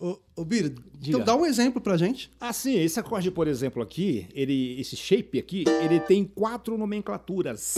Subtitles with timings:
[0.00, 0.74] Ô, ô Bira,
[1.06, 2.30] então dá um exemplo pra gente.
[2.40, 2.74] Ah, sim.
[2.74, 7.74] Esse acorde, por exemplo, aqui, ele, esse shape aqui, ele tem quatro nomenclaturas.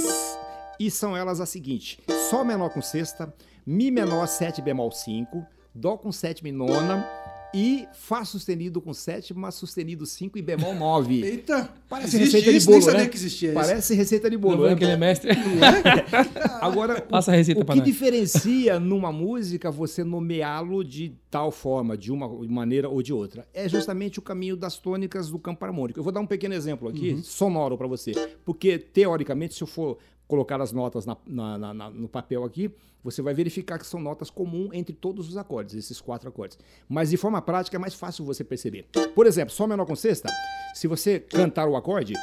[0.79, 1.99] E são elas as seguintes:
[2.31, 3.35] Sol menor com sexta,
[3.67, 7.05] Mi menor 7 bemol 5, Dó com sétima e nona,
[7.55, 11.23] e Fá sustenido com sétima, sustenido 5 e bemol 9.
[11.25, 11.69] Eita!
[11.89, 13.09] Parece existe receita de isso, bolo, nem sabia né?
[13.09, 13.55] que existia isso.
[13.61, 14.75] Parece receita de Não bolo, né?
[14.77, 15.31] que ele é mestre.
[16.61, 17.89] Agora, Passa a o, receita o pra que nós.
[17.89, 23.47] diferencia numa música você nomeá-lo de tal forma, de uma maneira ou de outra?
[23.53, 25.99] É justamente o caminho das tônicas do campo harmônico.
[25.99, 27.23] Eu vou dar um pequeno exemplo aqui, Uhum.
[27.23, 28.13] sonoro para você.
[28.45, 29.99] Porque, teoricamente, se eu for
[30.33, 32.71] colocar as notas na- na- na- no papel aqui,
[33.05, 36.59] você vai verificar que são notas comuns entre todos os acordes, esses quatro acordes.
[36.89, 38.87] Mas de forma prática é mais fácil você perceber.
[39.15, 40.31] Por exemplo, Sol menor com sexta,
[40.73, 42.15] se você cantar o acorde,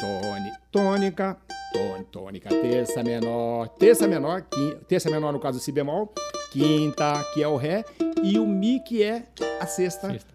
[0.00, 1.36] Tônica, tônica,
[1.72, 4.42] tônica, tônica, terça menor, terça menor,
[4.88, 6.12] terça menor no caso si bemol,
[6.50, 7.84] quinta que é o ré
[8.22, 9.26] e o mi que é
[9.60, 10.28] a sexta, Sexta.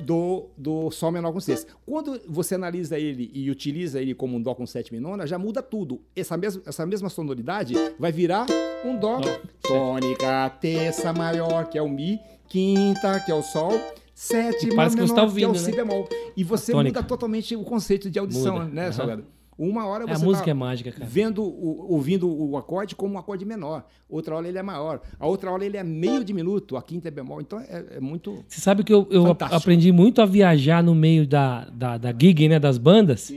[0.00, 1.72] do, do sol menor com sexta.
[1.86, 5.38] Quando você analisa ele e utiliza ele como um dó com sétima e nona, já
[5.38, 6.00] muda tudo.
[6.16, 8.46] Essa mesma, essa mesma sonoridade vai virar
[8.84, 9.20] um dó,
[9.62, 13.72] tônica, terça maior que é o mi, quinta que é o sol,
[14.14, 15.76] sétima que menor você tá que é ouvindo, o si né?
[15.76, 16.08] bemol.
[16.36, 18.64] E você muda totalmente o conceito de audição, Muda.
[18.66, 18.92] né, Aham.
[18.92, 19.26] Salgado?
[19.62, 21.04] Uma hora É, a você música tá é mágica, cara.
[21.04, 23.84] vendo, ouvindo o acorde como um acorde menor.
[24.08, 25.02] Outra hora ele é maior.
[25.18, 26.78] A outra hora ele é meio diminuto.
[26.78, 27.42] A quinta é bemol.
[27.42, 28.42] Então é, é muito...
[28.48, 32.48] Você sabe que eu, eu aprendi muito a viajar no meio da, da, da gig,
[32.48, 32.58] né?
[32.58, 33.30] Das bandas,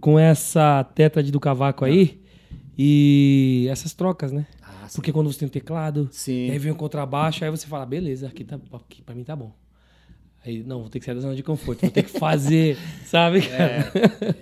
[0.00, 2.18] com essa tétrade do cavaco aí
[2.78, 4.46] e essas trocas, né?
[4.62, 4.96] Ah, sim.
[4.96, 6.50] Porque quando você tem um teclado, Sim.
[6.50, 9.52] aí vem um contrabaixo, aí você fala, beleza, aqui, tá, aqui pra mim tá bom.
[10.46, 13.42] Aí, não, vou ter que sair da zona de conforto, vou ter que fazer, sabe?
[13.42, 13.92] cara?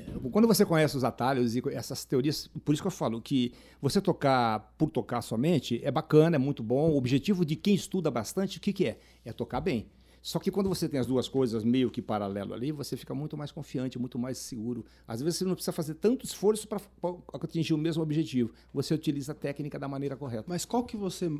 [0.30, 4.00] Quando você conhece os atalhos e essas teorias, por isso que eu falo que você
[4.00, 6.90] tocar por tocar somente é bacana, é muito bom.
[6.90, 8.98] O objetivo de quem estuda bastante, o que, que é?
[9.24, 9.88] É tocar bem.
[10.26, 13.36] Só que quando você tem as duas coisas meio que paralelo ali, você fica muito
[13.36, 14.84] mais confiante, muito mais seguro.
[15.06, 16.80] Às vezes você não precisa fazer tanto esforço para
[17.32, 18.50] atingir o mesmo objetivo.
[18.74, 20.42] Você utiliza a técnica da maneira correta.
[20.48, 21.30] Mas qual que você,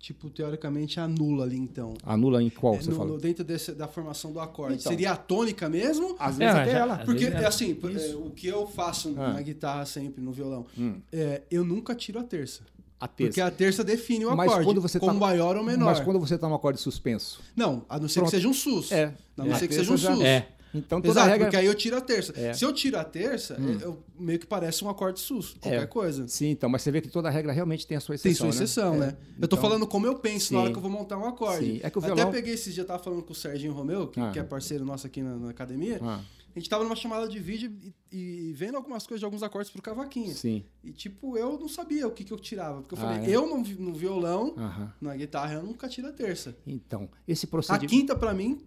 [0.00, 1.94] tipo, teoricamente anula ali, então?
[2.02, 3.10] Anula em qual É, você no- fala?
[3.10, 4.78] no- dentro desse- da formação do acorde.
[4.80, 4.90] Então.
[4.90, 6.16] Seria a tônica mesmo?
[6.18, 6.98] Às vezes É, até já- ela.
[6.98, 7.46] Porque, é.
[7.46, 9.34] assim, é, o que eu faço Ah.
[9.34, 10.94] na guitarra sempre, no violão, Hum.
[11.12, 12.62] é, eu nunca tiro a terça.
[12.98, 13.28] A terça.
[13.30, 15.86] Porque a terça define o Mas acorde, quando você como tá- maior ou menor.
[15.86, 17.40] Mas quando você está no acorde suspenso.
[17.56, 18.30] Não, a não ser Pronto.
[18.30, 18.92] que seja um sus.
[18.92, 19.14] É.
[19.38, 19.58] A não É.
[19.58, 20.22] ser que A seja um já- sus.
[20.24, 20.48] É.
[20.72, 21.46] Então toda Exato, a regra.
[21.46, 22.32] porque aí eu tiro a terça.
[22.38, 22.52] É.
[22.52, 25.86] Se eu tiro a terça, eu, meio que parece um acorde sus, qualquer É.
[25.86, 26.28] coisa.
[26.28, 28.52] Sim, então, mas você vê que toda regra realmente tem a sua Tem exceção.
[28.52, 29.16] sua exceção, né?
[29.40, 30.72] Eu tô Então- falando como eu penso na hora Sim.
[30.74, 31.64] que eu vou montar um acorde.
[31.64, 31.80] Sim.
[31.82, 34.06] É que o Até violão- peguei esses dias, eu tava falando com o Serginho Romeu,
[34.08, 34.30] que, Ah.
[34.30, 35.98] que é parceiro nosso aqui na, na academia.
[36.02, 36.20] Ah,
[36.54, 37.72] A gente tava numa chamada de vídeo
[38.10, 40.34] e, e vendo algumas coisas de alguns acordes pro cavaquinho.
[40.34, 40.64] sim.
[40.82, 42.80] E tipo, eu não sabia o que, que eu tirava.
[42.80, 43.36] Porque eu Ah, falei, é?
[43.36, 44.54] eu no, no violão,
[45.00, 46.56] na guitarra, eu nunca tiro a terça.
[46.66, 47.88] Então, esse A procedimento.
[47.90, 48.60] quinta, pra mim,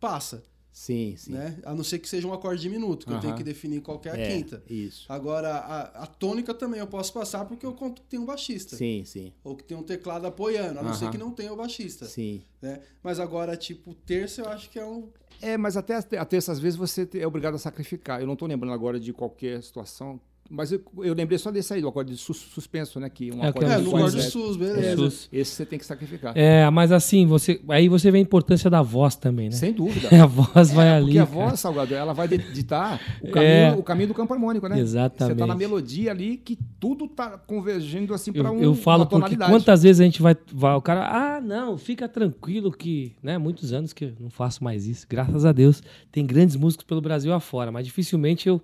[0.00, 0.42] passa.
[0.72, 1.32] Sim, sim.
[1.32, 1.58] Né?
[1.64, 3.22] A não ser que seja um acorde diminuto, que eu Aham.
[3.22, 4.62] tenho que definir qual que é a É, quinta.
[4.70, 5.04] Isso.
[5.08, 8.76] Agora, a, a tônica também eu posso passar porque eu conto que tem um baixista.
[8.76, 9.32] Sim, sim.
[9.42, 11.12] Ou que tem um teclado apoiando, a não ser Aham.
[11.12, 12.06] que não tenha o baixista.
[12.06, 12.42] Sim.
[12.62, 12.80] Né?
[13.02, 15.08] Mas agora, tipo, terça eu acho que é um.
[15.42, 18.20] É, mas até a te- a terça, às vezes, você te- é obrigado a sacrificar.
[18.20, 20.20] Eu não estou lembrando agora de qualquer situação.
[20.52, 23.08] Mas eu, eu lembrei só desse aí, do acorde de sus- suspenso, né?
[23.08, 24.30] Que um É, acorde É, de no acorde suspenso.
[24.48, 24.96] sus, É, beleza.
[24.96, 25.28] sus.
[25.32, 26.32] Esse você tem que sacrificar.
[26.36, 29.54] É, mas assim, você, aí você vê a importância da voz também, né?
[29.54, 30.08] Sem dúvida.
[30.20, 31.04] A voz vai É, ali.
[31.04, 31.46] Porque a cara.
[31.46, 33.74] voz, Salgado, ela vai ditar o caminho, É.
[33.78, 34.78] o caminho do campo harmônico, né?
[34.80, 35.34] Exatamente.
[35.34, 39.36] Você tá na melodia ali que tudo tá convergindo assim para um, eu falo porque
[39.36, 40.74] quantas vezes a gente vai, vai.
[40.74, 43.12] O cara, ah, não, fica tranquilo que.
[43.22, 45.06] Né, muitos anos que eu não faço mais isso.
[45.08, 45.80] Graças a Deus.
[46.10, 48.60] Tem grandes músicos pelo Brasil afora, mas dificilmente eu,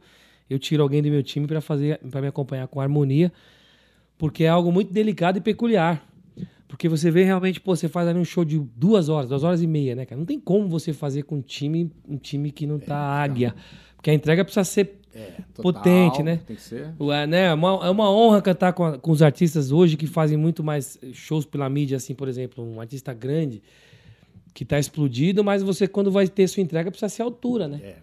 [0.49, 3.33] eu tiro alguém do meu time para fazer para me acompanhar com harmonia,
[4.19, 6.05] porque é algo muito delicado e peculiar.
[6.69, 9.63] Porque você vê realmente, pô, você faz ali um show de duas horas, duas horas
[9.63, 10.19] e meia, né, cara?
[10.19, 13.55] Não tem como você fazer com um time, um time que não tá águia.
[13.97, 16.41] Porque a entrega precisa ser É, total, potente, né?
[16.45, 16.93] Tem que ser.
[17.01, 17.45] Ué, né?
[17.47, 20.65] É uma, é uma honra cantar com, a- com os artistas hoje que fazem muito
[20.65, 23.63] mais shows pela mídia, assim, por exemplo, um artista grande
[24.53, 27.81] que tá explodido, mas você, quando vai ter sua entrega, precisa ser altura, né?
[27.83, 27.97] É.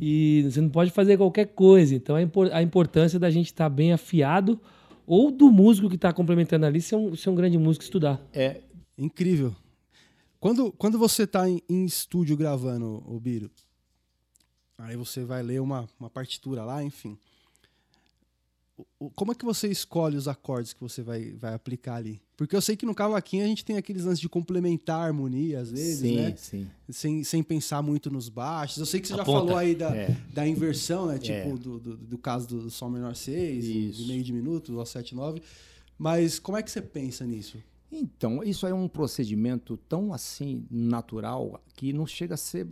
[0.00, 1.94] E você não pode fazer qualquer coisa.
[1.94, 4.58] Então, a, impor- a importância da gente estar bem afiado
[5.06, 8.20] ou do músico que está complementando ali ser um, ser um grande músico estudar.
[8.32, 8.62] É,
[9.00, 9.56] Incrível.
[10.38, 13.50] Quando, quando você tá em, em estúdio gravando, o Biro,
[14.76, 17.16] aí você vai ler uma, uma partitura lá, enfim.
[19.14, 22.20] Como é que você escolhe os acordes que você vai, vai aplicar ali?
[22.36, 25.60] Porque eu sei que no cavaquinho a gente tem aqueles lances de complementar a harmonia,
[25.60, 26.34] às vezes, sim, né?
[26.36, 26.66] sim.
[26.88, 28.78] Sem, sem pensar muito nos baixos.
[28.78, 29.38] Eu sei que você já Aponta.
[29.40, 30.16] falou aí da, É.
[30.32, 31.18] da inversão, né?
[31.18, 31.56] Tipo, É.
[31.56, 34.02] do, do, do caso do Sol menor 6, Isso.
[34.02, 35.42] de meio de minuto, do 7 9.
[35.98, 37.58] Mas como é que você pensa nisso?
[37.92, 42.66] Então, isso é um procedimento tão assim natural que não chega a ser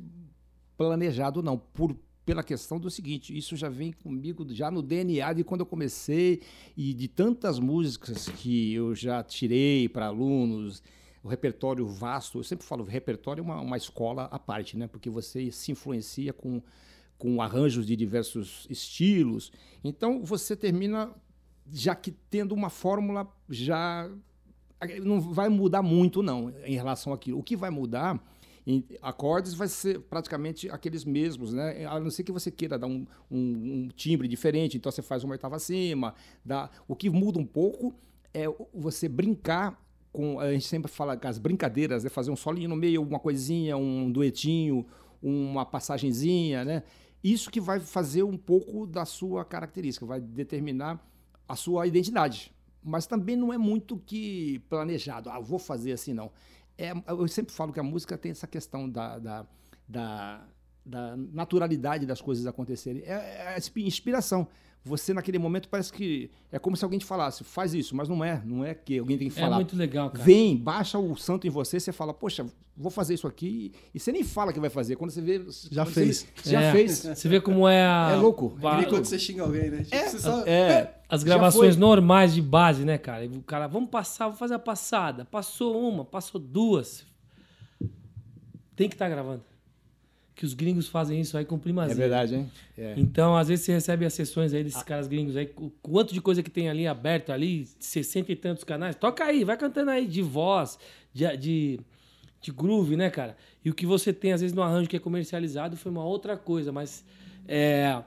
[0.77, 1.59] planejado, não.
[1.59, 1.95] Por,
[2.29, 6.43] pela questão do seguinte, isso já vem comigo já no DNA de quando eu comecei
[6.77, 10.83] e de tantas músicas que eu já tirei para alunos,
[11.25, 12.39] o repertório vasto.
[12.39, 14.87] Eu sempre falo, repertório é uma, uma escola à parte, né?
[14.87, 16.61] Porque você se influencia com,
[17.17, 19.51] com arranjos de diversos estilos.
[19.83, 21.11] Então, você termina
[21.73, 24.07] já que tendo uma fórmula já
[25.03, 27.39] não vai mudar muito não em relação àquilo.
[27.39, 28.23] O que vai mudar
[29.01, 31.87] acordes vai ser praticamente aqueles mesmos, né?
[31.87, 35.25] A não ser que você queira dar um, um, um timbre diferente, então você faz
[35.25, 36.15] uma oitava acima.
[36.45, 36.69] Dá...
[36.87, 37.95] O que muda um pouco
[38.35, 38.45] é
[38.75, 39.83] você brincar
[40.13, 40.39] com.
[40.39, 42.11] A gente sempre fala com as brincadeiras, né?
[42.11, 44.87] fazer um solinho no meio, alguma coisinha, um duetinho,
[45.23, 46.83] uma passagenzinha, né?
[47.25, 51.03] Isso que vai fazer um pouco da sua característica, vai determinar
[51.49, 52.53] a sua identidade.
[52.85, 56.31] Mas também não é muito que planejado, ah, vou fazer assim, não
[56.79, 59.47] é, eu sempre falo que a música tem essa questão da, da,
[59.89, 60.47] da,
[60.87, 63.03] da naturalidade das coisas acontecerem.
[63.05, 64.47] É, é inspiração.
[64.85, 68.25] Você, naquele momento, parece que é como se alguém te falasse, faz isso, mas não
[68.25, 68.41] é.
[68.45, 69.57] Não é que alguém tem que é falar.
[69.57, 70.25] É muito legal, cara.
[70.25, 72.47] Vem, baixa o santo em você, você fala, poxa,
[72.77, 73.73] vou fazer isso aqui.
[73.93, 74.95] E você nem fala que vai fazer.
[74.95, 75.45] Quando você vê.
[75.71, 76.27] Já fez.
[76.37, 76.73] Você, já é.
[76.73, 76.99] fez.
[77.01, 78.11] Você vê como é a.
[78.13, 78.57] É louco.
[78.81, 79.83] É quando você xinga alguém, né?
[79.83, 80.47] Tipo, é, só...
[80.47, 80.95] é.
[81.09, 83.25] As gravações normais de base, né, cara?
[83.27, 85.25] O cara, vamos passar, vou fazer a passada.
[85.25, 87.07] Passou uma, passou duas.
[88.77, 89.43] Tem que estar tá gravando.
[90.35, 91.95] Que os gringos fazem isso aí com primazia.
[91.95, 92.53] É verdade, hein?
[92.77, 92.95] É.
[92.97, 94.85] Então, às vezes, você recebe as sessões aí desses ah.
[94.85, 98.63] caras gringos aí, o quanto de coisa que tem ali aberto ali, 60 e tantos
[98.63, 98.95] canais.
[98.95, 100.79] Toca aí, vai cantando aí de voz,
[101.13, 101.81] de, de,
[102.41, 103.35] de groove, né, cara?
[103.65, 106.37] E o que você tem, às vezes, no arranjo que é comercializado foi uma outra
[106.37, 107.03] coisa, mas.
[107.49, 108.01] É,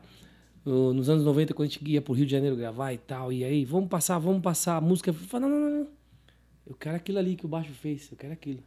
[0.66, 3.44] nos anos 90, quando a gente ia pro Rio de Janeiro gravar e tal, e
[3.44, 5.10] aí, vamos passar, vamos passar a música.
[5.10, 5.88] Eu falei, não, não, não, não.
[6.68, 8.64] Eu quero aquilo ali que o baixo fez, eu quero aquilo.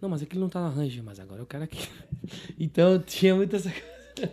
[0.00, 1.86] Não, mas aquilo não tá no arranjo, mas agora eu quero aquilo.
[2.58, 3.70] então tinha muita essa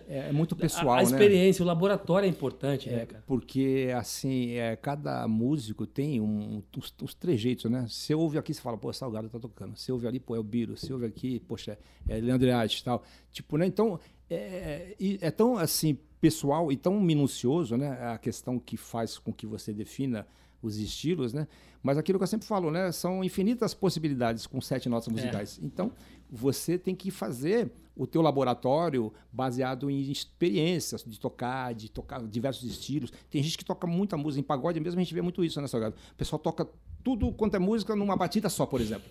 [0.08, 1.04] é, é, muito pessoal, a, a né?
[1.04, 1.66] experiência, né?
[1.66, 3.24] o laboratório é importante, né, é, né, cara?
[3.28, 7.86] Porque, assim, é, cada músico tem um, os, os trejeitos, né?
[7.90, 9.76] Você ouve aqui, você fala, pô, Salgado tá tocando.
[9.76, 10.78] Você ouve ali, pô, é o Biro.
[10.78, 13.04] Você ouve aqui, poxa, é Leandro e tal.
[13.32, 13.66] Tipo, né?
[13.66, 14.00] Então,
[14.30, 18.14] é, é tão, assim, pessoal e tão minucioso, né?
[18.14, 20.26] A questão que faz com que você defina
[20.62, 21.50] os estilos, né?
[21.82, 22.94] Mas aquilo que eu sempre falo, né?
[22.94, 25.60] São infinitas possibilidades com sete notas musicais.
[25.62, 25.66] É.
[25.66, 25.92] Então,
[26.32, 32.72] você tem que fazer o teu laboratório baseado em experiências de tocar, de tocar diversos
[32.72, 33.12] estilos.
[33.30, 35.68] Tem gente que toca muita música em pagode, mesmo a gente vê muito isso, né,
[35.68, 35.94] Salgado?
[36.14, 36.66] O pessoal toca
[37.04, 39.10] tudo quanto é música numa batida só, por exemplo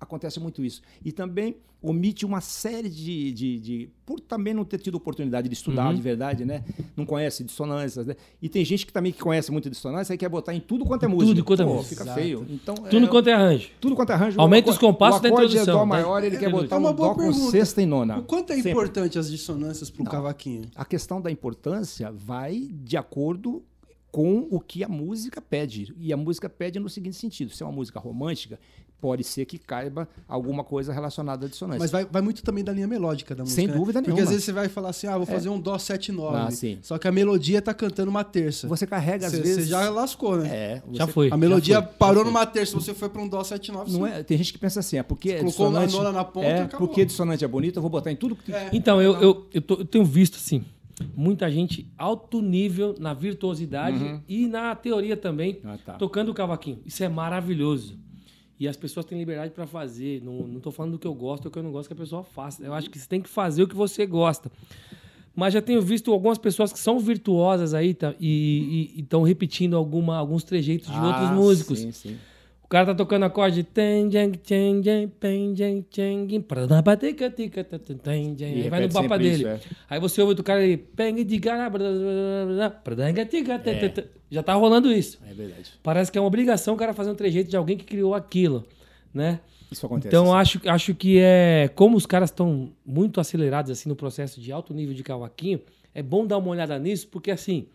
[0.00, 0.80] acontece muito isso.
[1.04, 5.54] E também omite uma série de, de, de, por também não ter tido oportunidade de
[5.54, 5.94] estudar uhum.
[5.94, 6.62] de verdade, né?
[6.94, 8.16] Não conhece dissonâncias, né?
[8.40, 11.04] E tem gente que também que conhece muito dissonância e quer botar em tudo quanto
[11.04, 11.34] é música.
[11.34, 11.88] Tudo quanto é música.
[11.88, 12.20] Fica Exato.
[12.20, 12.46] feio.
[12.50, 13.70] Então, tudo é, quanto é arranjo.
[13.80, 14.40] Tudo quanto é arranjo.
[14.40, 15.78] Aumenta os compassos da introdução.
[15.78, 17.38] Dó maior, ele é, quer botar é um dó pergunta.
[17.38, 18.18] com sexta e nona.
[18.18, 18.72] O quanto é Sempre.
[18.72, 20.62] importante as dissonâncias para o cavaquinho?
[20.74, 23.62] A questão da importância vai de acordo
[24.10, 25.94] com o que a música pede.
[25.98, 28.58] E a música pede no seguinte sentido: se é uma música romântica,
[29.00, 31.78] pode ser que caiba alguma coisa relacionada à dissonância.
[31.78, 33.60] Mas vai, vai muito também da linha melódica da música.
[33.60, 33.74] Sem né?
[33.74, 34.24] dúvida Porque nenhuma.
[34.24, 35.50] às vezes você vai falar assim, ah, vou fazer é.
[35.50, 36.36] um Dó 7 9.
[36.36, 36.78] Ah, sim.
[36.82, 38.68] Só que a melodia tá cantando uma terça.
[38.68, 39.64] Você carrega às cê, vezes.
[39.64, 40.48] Você já lascou, né?
[40.48, 40.82] É.
[40.92, 41.30] Já foi.
[41.30, 43.92] A melodia foi, parou numa terça, você foi para um Dó 7 9.
[43.92, 45.38] Não é, tem gente que pensa assim, é porque.
[45.38, 46.88] Você colocou a nona na ponta é, acabou.
[46.88, 48.52] porque dissonante é bonito, eu vou botar em tudo que.
[48.52, 48.68] É.
[48.72, 50.64] Então, eu, eu, eu, tô, eu tenho visto assim
[51.14, 54.20] muita gente alto nível na virtuosidade uhum.
[54.28, 55.94] e na teoria também, ah, tá.
[55.94, 56.80] tocando o cavaquinho.
[56.84, 57.98] Isso é maravilhoso.
[58.58, 60.22] E as pessoas têm liberdade para fazer.
[60.22, 61.96] Não, não tô falando do que eu gosto ou que eu não gosto que a
[61.96, 62.62] pessoa faça.
[62.62, 64.52] Eu acho que você tem que fazer o que você gosta.
[65.34, 70.18] Mas já tenho visto algumas pessoas que são virtuosas aí tá, e estão repetindo alguma,
[70.18, 71.78] alguos trejeitos de ah, outros músicos.
[71.78, 72.18] Sim, sim
[72.70, 73.66] cara tá tocando acorde.
[78.44, 79.44] Aí vai no papo dele.
[79.44, 79.60] É.
[79.90, 80.76] Aí você ouve o cara aí.
[84.30, 85.18] Já tá rolando isso.
[85.28, 85.72] É verdade.
[85.82, 88.64] Parece que é uma obrigação o cara fazer um trejeito de alguém que criou aquilo,
[89.12, 89.40] né?
[89.70, 90.08] Isso acontece.
[90.08, 91.68] Então acho, acho que é.
[91.74, 95.60] Como os caras estão muito acelerados assim no processo de alto nível de cavaquinho,
[95.92, 97.66] é bom dar uma olhada nisso, porque assim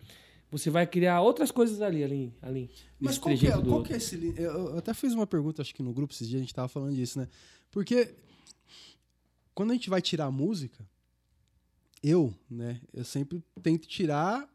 [0.52, 2.70] você vai criar outras coisas ali, ali, ali.
[3.00, 4.34] Mas qual, que é, qual que é esse...
[4.38, 6.96] Eu até fiz uma pergunta, acho que no grupo esses dias a gente tava falando
[6.96, 7.28] disso, né?
[7.72, 8.14] Porque
[9.54, 10.88] quando a gente vai tirar música,
[12.04, 14.48] eu, né, eu sempre tento tirar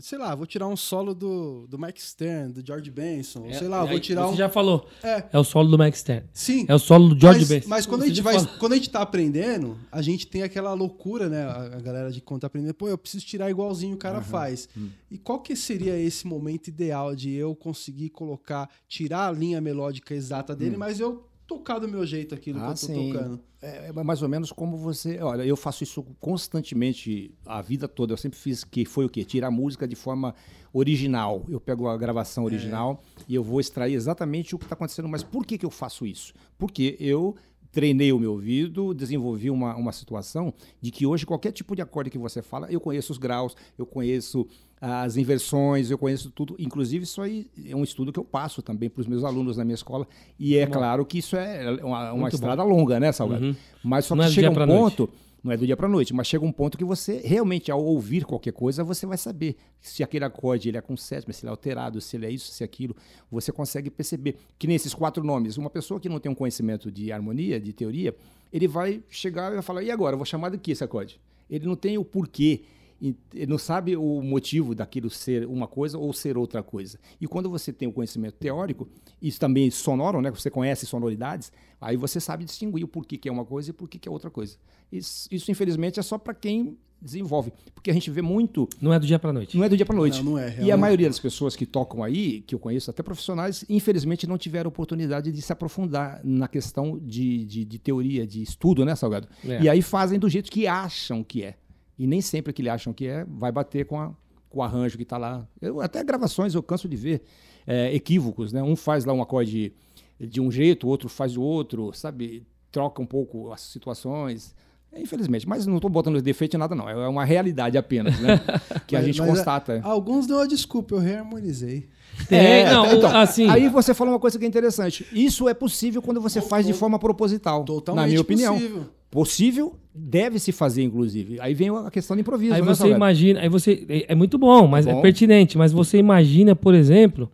[0.00, 3.68] sei lá, vou tirar um solo do, do Mike Stern, do George Benson, É, sei
[3.68, 4.36] lá, vou tirar você um.
[4.36, 4.86] já falou.
[5.02, 5.24] É.
[5.32, 6.26] É o solo do Max Stern.
[6.32, 6.66] Sim.
[6.68, 7.68] É o solo do George mas, Benson.
[7.68, 8.50] mas quando a gente vai, falou.
[8.58, 11.42] quando a gente tá aprendendo, a gente tem aquela loucura, né?
[11.44, 14.68] A, a galera de quando tá aprendendo, pô, eu preciso tirar igualzinho o cara faz.
[14.76, 14.88] Hum.
[15.10, 20.14] E qual que seria esse momento ideal de eu conseguir colocar, tirar a linha melódica
[20.14, 22.60] exata dele, mas eu tocar do meu jeito aquilo.
[22.60, 23.12] Ah, que eu tô sim.
[23.12, 23.40] tocando?
[23.60, 25.18] É, é mais ou menos como você.
[25.20, 28.12] Olha, eu faço isso constantemente a vida toda.
[28.12, 29.24] Eu sempre fiz que foi o quê?
[29.24, 30.34] Tirar música de forma
[30.72, 31.44] original.
[31.48, 35.08] Eu pego a gravação original e eu vou extrair exatamente o que está acontecendo.
[35.08, 36.34] Mas por que, que eu faço isso?
[36.58, 37.34] Porque eu
[37.72, 42.10] treinei o meu ouvido, desenvolvi uma, uma situação de que hoje qualquer tipo de acorde
[42.10, 44.46] que você fala, eu conheço os graus, eu conheço
[44.80, 46.54] as inversões, eu conheço tudo.
[46.58, 49.64] Inclusive, isso aí é um estudo que eu passo também para os meus alunos na
[49.64, 50.06] minha escola.
[50.38, 53.46] E é claro que isso é uma, uma estrada longa, né, Salgado?
[53.46, 53.56] Uhum.
[53.82, 55.08] Mas só Não que é do chega um pra noite.
[55.48, 58.24] Não é do dia para noite, mas chega um ponto que você realmente, ao ouvir
[58.24, 61.50] qualquer coisa, você vai saber se aquele acorde ele é com sétima, se ele é
[61.50, 62.94] alterado, se ele é isso, se é aquilo.
[63.30, 67.10] Você consegue perceber que nesses quatro nomes, uma pessoa que não tem um conhecimento de
[67.10, 68.14] harmonia, de teoria,
[68.52, 70.14] ele vai chegar e vai falar: e agora?
[70.14, 71.18] Eu vou chamar de que esse acorde?
[71.48, 72.62] Ele não tem o porquê.
[73.00, 76.98] E- Ele não sabe o motivo daquilo ser uma coisa ou ser outra coisa.
[77.20, 78.88] E quando você tem o conhecimento teórico,
[79.22, 80.30] isso também sonoro, né?
[80.30, 83.74] Você conhece sonoridades, aí você sabe distinguir o porquê que é uma coisa e o
[83.74, 84.56] porquê que é outra coisa.
[84.90, 87.52] Isso, isso, infelizmente, é só para quem desenvolve.
[87.74, 89.56] Porque a gente vê muito Não é do dia pra noite.
[89.56, 90.20] não é do dia para noite.
[90.20, 90.76] Não, não é, E a realmente.
[90.80, 95.30] maioria das pessoas que tocam aí, que eu conheço, até profissionais, infelizmente não tiveram oportunidade
[95.30, 99.28] de se aprofundar na questão de, de, de teoria, de estudo, né, Salgado?
[99.44, 99.62] É.
[99.62, 101.54] E aí fazem do jeito que acham que é.
[101.98, 104.12] E nem sempre que eles acham que é, vai bater com, a-
[104.48, 105.46] com o arranjo que está lá.
[105.60, 107.22] Eu, até gravações eu canso de ver
[107.66, 108.62] é, equívocos, né?
[108.62, 109.72] Um faz lá um acorde
[110.20, 112.46] de um jeito, o outro faz do outro, sabe?
[112.72, 114.54] Troca um pouco as situações.
[114.92, 116.88] É, Infelizmente, mas não estou botando defeito em nada, não.
[116.88, 118.40] É uma realidade apenas, né?
[118.86, 119.80] Que a Mas- gente mas, constata.
[119.84, 121.88] Alguns dão a desculpa, eu reharmonizei.
[122.26, 123.46] Tem, É, não, então, assim.
[123.50, 125.06] Aí você fala uma coisa que é interessante.
[125.12, 128.54] Isso é possível quando você faz de forma proposital, Totalmente na minha opinião.
[128.54, 128.86] possível.
[129.10, 131.40] Possível, deve se fazer, inclusive.
[131.40, 134.36] Aí vem a questão do improviso, Aí né, você imagina, aí você é, é muito
[134.38, 134.98] bom, mas Bom.
[134.98, 135.56] é pertinente.
[135.56, 137.30] Mas você imagina, por exemplo,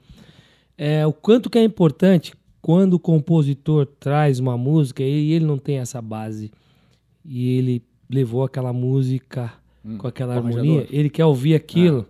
[0.79, 5.59] é, o quanto que é importante quando o compositor traz uma música e ele não
[5.59, 6.51] tem essa base
[7.25, 9.53] e ele levou aquela música
[9.99, 10.87] com aquela harmonia, arranjador.
[10.91, 12.07] ele quer ouvir aquilo.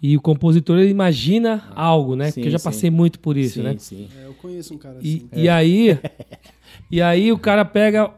[0.00, 2.26] E o compositor ele imagina algo, né?
[2.30, 2.64] Sim, Porque eu já sim.
[2.64, 3.74] passei muito por isso, sim, né?
[3.78, 4.08] sim.
[4.20, 5.28] É, eu conheço um cara E, assim.
[5.32, 5.98] e aí,
[6.90, 8.08] e aí o cara pega,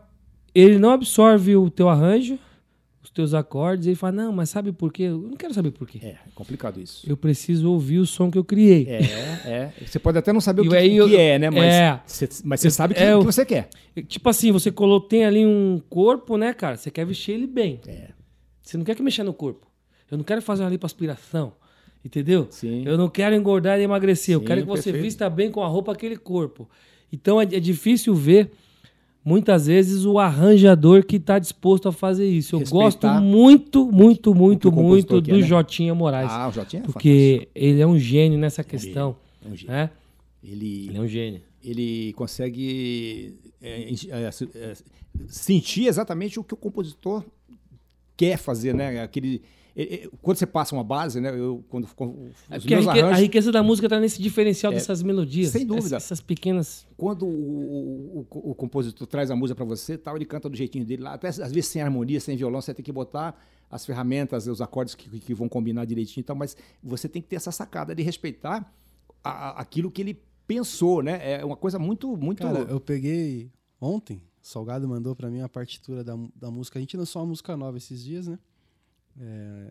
[0.54, 2.38] ele não absorve o teu arranjo,
[3.02, 5.04] os teus acordes, e ele fala, não, mas sabe por quê?
[5.04, 5.98] Eu não quero saber por quê.
[6.02, 7.08] É, é complicado isso.
[7.08, 8.86] Eu preciso ouvir o som que eu criei.
[8.88, 9.00] É,
[9.46, 9.72] é.
[9.86, 11.50] Você pode até não saber o que, aí o que eu- é, né?
[11.50, 12.00] Mas, é.
[12.06, 13.68] você, mas você sabe que, É, o eu- que você quer.
[14.06, 16.76] Tipo assim, você colo- tem ali um corpo, né, cara?
[16.76, 17.80] Você quer vestir ele bem.
[17.86, 18.08] É.
[18.62, 19.66] Você não quer que mexer no corpo.
[20.10, 21.52] Eu não quero fazer uma lipoaspiração.
[22.04, 22.46] Entendeu?
[22.50, 22.82] Sim.
[22.86, 24.34] Eu não quero engordar e emagrecer.
[24.34, 25.02] eu Sim, quero que você perfeito.
[25.04, 26.68] vista bem com a roupa aquele corpo.
[27.12, 28.50] Então é, é difícil ver,
[29.30, 32.56] muitas vezes, o arranjador que está disposto a fazer isso.
[32.56, 35.42] Eu Respeitar gosto muito, muito, muito, muito do né?
[35.42, 36.30] Jotinha Moraes.
[36.30, 39.16] Ah, o Jotinha é porque ele é um gênio nessa questão.
[39.44, 39.72] É um gênio.
[39.72, 39.90] Né?
[40.42, 41.42] Ele, Ele é um gênio.
[41.62, 44.74] ele consegue é, é, é,
[45.28, 47.22] sentir exatamente o que o compositor
[48.16, 49.02] quer fazer, né?
[49.02, 49.42] Aquele, é, é,
[50.22, 51.30] quando você passa uma base, né?
[51.30, 54.00] Eu, quando, quando É os porque a, meus rique- a arranjos, riqueza da música está
[54.00, 55.50] nesse diferencial dessas melodias.
[55.52, 55.96] sem dúvida.
[55.96, 56.86] Essas, essas pequenas.
[56.96, 60.84] quando o, o- o compositor traz a música para você, tal, ele canta do jeitinho
[60.84, 64.46] dele lá, até às vezes sem harmonia, sem violão, você tem que botar as ferramentas,
[64.46, 67.52] os acordes que, que vão combinar direitinho, e tal, mas você tem que ter essa
[67.52, 68.72] sacada de respeitar
[69.22, 71.20] a- a- aquilo que ele pensou, né?
[71.40, 72.42] É uma coisa muito, muito.
[72.42, 73.48] Cara, eu peguei
[73.80, 76.78] ontem, o Salgado mandou pra mim a partitura da, da música.
[76.78, 78.38] A gente lançou uma música nova esses dias, né?
[79.18, 79.70] É,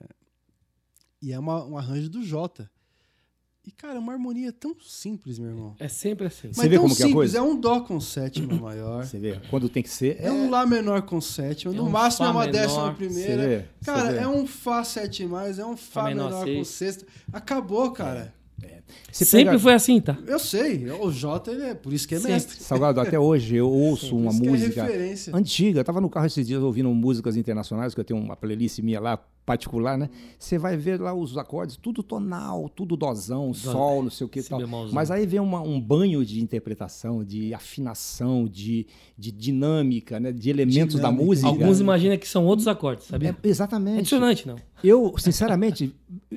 [1.22, 2.72] E é uma- um arranjo do Jota.
[3.66, 5.76] E, cara, é uma harmonia tão simples, meu irmão.
[5.78, 6.48] É sempre assim.
[6.54, 7.38] Você Mas vê tão como que é a simples, coisa?
[7.38, 9.04] é um Dó com sétima maior.
[9.06, 10.16] Você vê, quando tem que ser.
[10.22, 11.74] É um Lá menor com sétima.
[11.74, 12.52] É no um máximo é Fá uma menor.
[12.60, 13.48] décima Você primeira.
[13.48, 14.18] vê, Cara, você vê.
[14.24, 16.58] é um Fá sete mais, é um Fá, menor menor, seis.
[16.58, 17.06] com sexta.
[17.34, 18.34] Acabou, cara.
[19.12, 20.18] Você sempre pega- foi assim, tá?
[20.28, 22.34] Eu sei, o Jota, ele é, por isso que é Sempre.
[22.34, 22.64] mestre.
[22.64, 25.36] Salgado, até hoje eu ouço uma é música referência.
[25.36, 25.80] antiga.
[25.80, 29.00] Eu tava no carro esses dias ouvindo músicas internacionais, que eu tenho uma playlist minha
[29.00, 30.10] lá, particular, né?
[30.38, 34.42] Você vai ver lá os acordes, tudo tonal, tudo dozão, sol, não sei o que
[34.42, 34.62] e tal.
[34.94, 38.86] Mas aí vem uma- um banho de interpretação, de afinação, de,
[39.18, 40.32] de dinâmica, né?
[40.32, 41.26] De elementos da Dinâmica.
[41.26, 41.48] música.
[41.48, 43.36] Alguns imaginam que são outros acordes, sabia?
[43.44, 44.00] É, exatamente.
[44.00, 44.56] É dissonante, não.
[44.84, 45.94] Eu, sinceramente,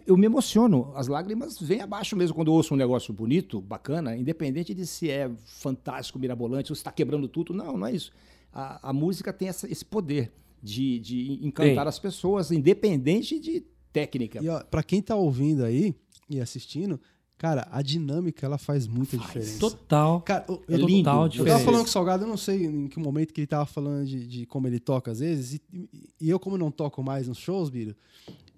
[0.07, 0.91] eu me emociono.
[0.97, 5.09] As lágrimas vêm abaixo mesmo quando eu ouço um negócio bonito, bacana, independente de se
[5.09, 7.55] é fantástico, mirabolante, ou se está quebrando tudo.
[7.55, 8.11] Não, não é isso.
[8.53, 10.33] A, a música tem essa- esse poder
[10.63, 11.89] de, de encantar Tem.
[11.89, 14.43] as pessoas, independente de técnica.
[14.43, 15.95] E ó, pra quem tá ouvindo aí
[16.29, 17.01] e assistindo,
[17.39, 19.59] cara, a dinâmica ela faz muita diferença.
[19.61, 20.21] Total.
[20.23, 21.05] Cara, eu, É eu tô- lindo.
[21.05, 21.55] total Eu diferença.
[21.59, 24.05] tava falando com o Salgado, eu não sei em que momento que ele tava falando
[24.07, 25.89] de, de como ele toca às vezes, e,
[26.21, 27.95] e eu, como não toco mais nos shows, Biro,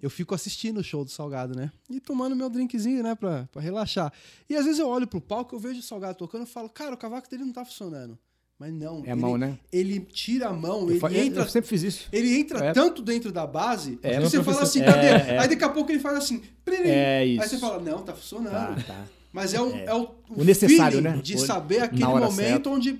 [0.05, 1.71] eu fico assistindo o show do Salgado, né?
[1.89, 4.13] E tomando meu drinkzinho, né, pra, pra relaxar.
[4.47, 6.93] E às vezes eu olho pro palco, eu vejo o Salgado tocando e falo, cara,
[6.93, 8.17] o cavaco dele não tá funcionando.
[8.59, 8.99] Mas não.
[9.05, 9.57] É a ele, mão, né?
[9.71, 12.07] Ele tira a mão, Eu, ele entra eu sempre fiz isso.
[12.11, 12.71] ele entra É.
[12.71, 15.07] tanto dentro da base, É, que você fala assim, é, cadê?
[15.07, 15.39] é.
[15.39, 16.87] Aí daqui a pouco ele faz assim, plirim.
[16.89, 17.49] É Aí isso.
[17.49, 18.75] você fala, não, tá funcionando.
[18.77, 19.05] Tá, tá.
[19.33, 19.93] Mas é o, é.
[19.93, 21.21] o, O necessário, feeling né?
[21.21, 22.69] De O- saber aquele momento certa.
[22.69, 22.99] onde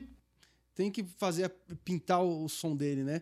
[0.74, 1.50] tem que fazer,
[1.86, 3.22] pintar o, o som dele, né?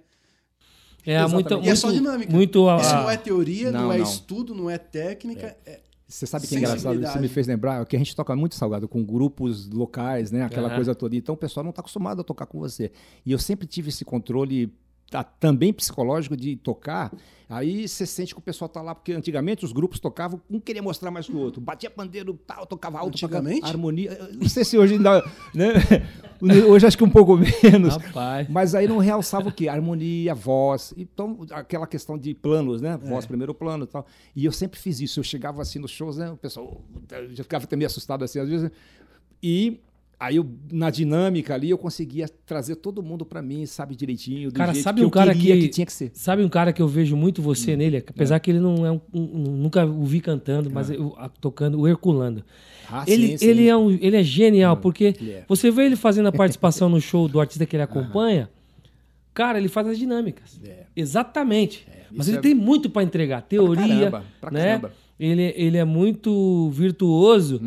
[1.05, 1.33] É Exatamente.
[1.33, 2.31] muito, E é muito, só dinâmica.
[2.33, 4.03] muito a- Isso não é teoria, não, Não, é não.
[4.03, 5.55] estudo, não é técnica.
[5.65, 8.53] é- Você sabe que é engraçado, você me fez lembrar que a gente toca muito
[8.55, 10.43] salgado com grupos locais, né?
[10.43, 10.75] Aquela Aham.
[10.75, 11.15] coisa toda.
[11.15, 12.91] Então o pessoal não está acostumado a tocar com você.
[13.25, 14.71] E eu sempre tive esse controle
[15.13, 17.13] tá, também psicológico de tocar.
[17.47, 20.81] Aí você sente que o pessoal tá lá, porque antigamente os grupos tocavam, um queria
[20.81, 21.61] mostrar mais que o outro.
[21.61, 23.63] Batia pandeiro, tal, tocava alto, Antigamente?
[23.63, 24.11] harmonia.
[24.13, 25.23] Eu Não sei se hoje ainda.
[25.53, 25.73] Né?
[26.67, 27.95] Hoje acho que um pouco menos.
[27.95, 28.49] Rapaz.
[28.49, 29.69] Mas aí não realçava o quê?
[29.69, 30.93] Harmonia, voz.
[30.97, 32.99] Então, aquela questão de planos, né?
[33.01, 33.07] É.
[33.07, 34.05] Voz primeiro plano e tal.
[34.35, 35.21] E eu sempre fiz isso.
[35.21, 36.31] Eu chegava assim nos shows, né?
[36.31, 36.81] O pessoal
[37.29, 38.69] já ficava também assustado assim às vezes.
[39.41, 39.79] E
[40.25, 44.49] aí, eu, na dinâmica ali, eu conseguia trazer todo mundo pra mim, sabe, direitinho.
[44.51, 46.11] Do Cara, sabe que um eu cara queria que- tinha que ser.
[46.13, 47.45] Sabe um cara que eu vejo muito Hum.
[47.45, 51.13] você nele, apesar que ele não é um, um- nunca o vi cantando, mas eu,
[51.17, 52.43] a- tocando o Herculano.
[52.89, 53.45] Ah, ele, sim, sim.
[53.47, 55.45] ele é um, ele é genial porque ele é.
[55.47, 58.49] você vê ele fazendo a participação no show do artista que ele acompanha,
[59.33, 60.59] cara, ele faz as dinâmicas.
[60.63, 60.83] É.
[60.95, 61.85] Exatamente.
[62.11, 64.63] mas isso ele é- tem muito para entregar, teoria, caramba, pra né?
[64.65, 64.87] caramba.
[64.89, 64.93] Uhum.
[65.19, 67.61] Ele, ele é muito virtuoso.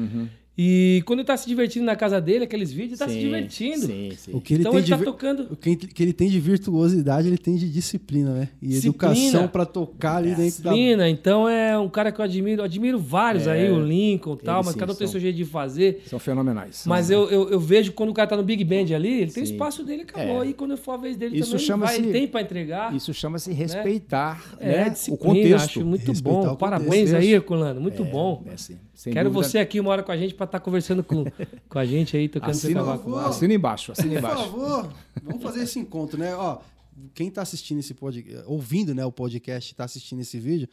[0.58, 3.20] E quando ele tá se divertindo na casa dele, aqueles vídeos, ele tá se Sim,
[3.20, 3.86] divertindo.
[3.86, 4.30] Sim, sim.
[4.34, 5.48] O que ele então tem ele de tá vir- tocando.
[5.50, 8.48] o que, que ele tem de virtuosidade, ele tem de disciplina, né?
[8.62, 9.12] E Disciplina.
[9.14, 10.70] educação pra tocar ali dentro da.
[10.70, 14.34] Disciplina, então é um cara que eu admiro, eu admiro vários É, aí, o Lincoln
[14.40, 16.02] e tal, eles mas sim cada um tem seu jeito de fazer.
[16.06, 16.84] São fenomenais.
[16.86, 19.42] Mas eu, eu, eu vejo quando o cara tá no Big Band ali, ele tem
[19.42, 19.52] o Sim.
[19.52, 20.42] espaço dele, acabou.
[20.42, 20.46] É.
[20.46, 22.94] Aí quando for a vez dele Isso também, ele, vai, ele tem pra entregar.
[22.94, 25.64] Isso chama-se respeitar é, né, o disciplina, contexto.
[25.66, 26.40] acho muito Respeitar bom.
[26.40, 26.58] contexto.
[26.58, 28.42] Parabéns aí, Herculano, muito É, bom.
[28.50, 29.46] é sim, sem Quero dúvida.
[29.48, 31.24] você aqui uma hora com a gente pra estar conversando com,
[31.68, 33.04] com a gente aí, tocando seu cavaco.
[33.04, 33.26] favor.
[33.28, 34.42] assina embaixo, assina Por embaixo.
[34.44, 36.34] favor, vamos fazer esse encontro, né?
[36.34, 36.58] Ó,
[37.14, 40.66] quem tá assistindo esse podcast, ouvindo né, o podcast, tá assistindo esse vídeo,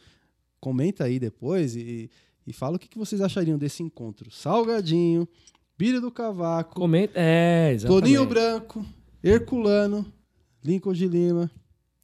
[0.58, 2.10] comenta aí depois e,
[2.46, 4.30] e fala o que, que vocês achariam desse encontro.
[4.30, 5.28] Salgadinho,
[5.76, 7.12] Bira do Cavaco, Comenta.
[7.16, 8.02] É, exatamente.
[8.02, 8.86] Toninho Branco,
[9.22, 10.06] Herculano,
[10.64, 11.50] Lincoln de Lima,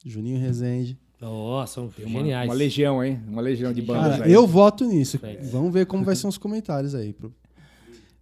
[0.05, 0.99] Juninho Rezende.
[1.21, 2.49] Nossa, são Uma, geniais.
[2.49, 3.23] uma legião, hein?
[3.29, 4.33] Uma legião de bandas Cara, aí.
[4.33, 5.19] eu voto nisso.
[5.23, 5.37] É.
[5.43, 7.13] Vamos ver como vai ser os comentários aí.
[7.13, 7.35] pro-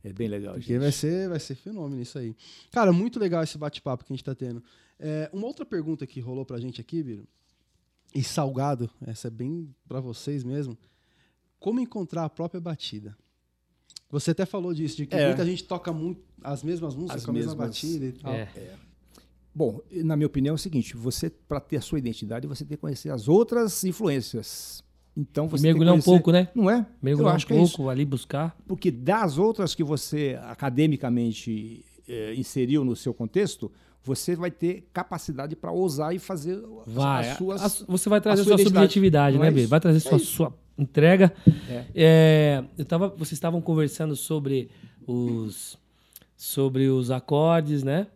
[0.02, 0.80] É bem legal, Porque gente.
[0.80, 2.34] vai ser, vai ser fenômeno isso aí.
[2.72, 4.62] Cara, muito legal esse bate-papo que a gente tá tendo.
[4.98, 7.24] É, uma outra pergunta que rolou pra gente aqui, Biro,
[8.14, 10.76] e salgado, essa é bem pra vocês mesmo.
[11.60, 13.16] Como encontrar a própria batida?
[14.10, 15.26] Você até falou disso, de que É.
[15.26, 18.32] muita gente toca muito as mesmas músicas As com a mesma batida e tal.
[18.32, 18.48] É.
[19.58, 22.76] Bom, na minha opinião é o seguinte, você para ter a sua identidade, você tem
[22.76, 24.84] que conhecer as outras influências.
[25.16, 26.46] Então você mergulhar um pouco, né?
[26.54, 26.86] Não é?
[27.02, 28.56] Mergulhar um acho que é pouco, ali buscar.
[28.68, 33.68] Porque das outras que você academicamente eh, inseriu no seu contexto,
[34.00, 37.28] você vai ter capacidade para ousar e fazer as- Vai.
[37.30, 37.60] as suas.
[37.62, 39.66] As- você vai trazer a sua, sua subjetividade, né, é Bê?
[39.66, 41.32] Vai trazer É sua, sua entrega.
[41.68, 41.84] É.
[41.96, 44.70] É, eu tava, vocês estavam conversando sobre
[45.04, 45.76] os,
[46.36, 48.06] sobre os acordes, né?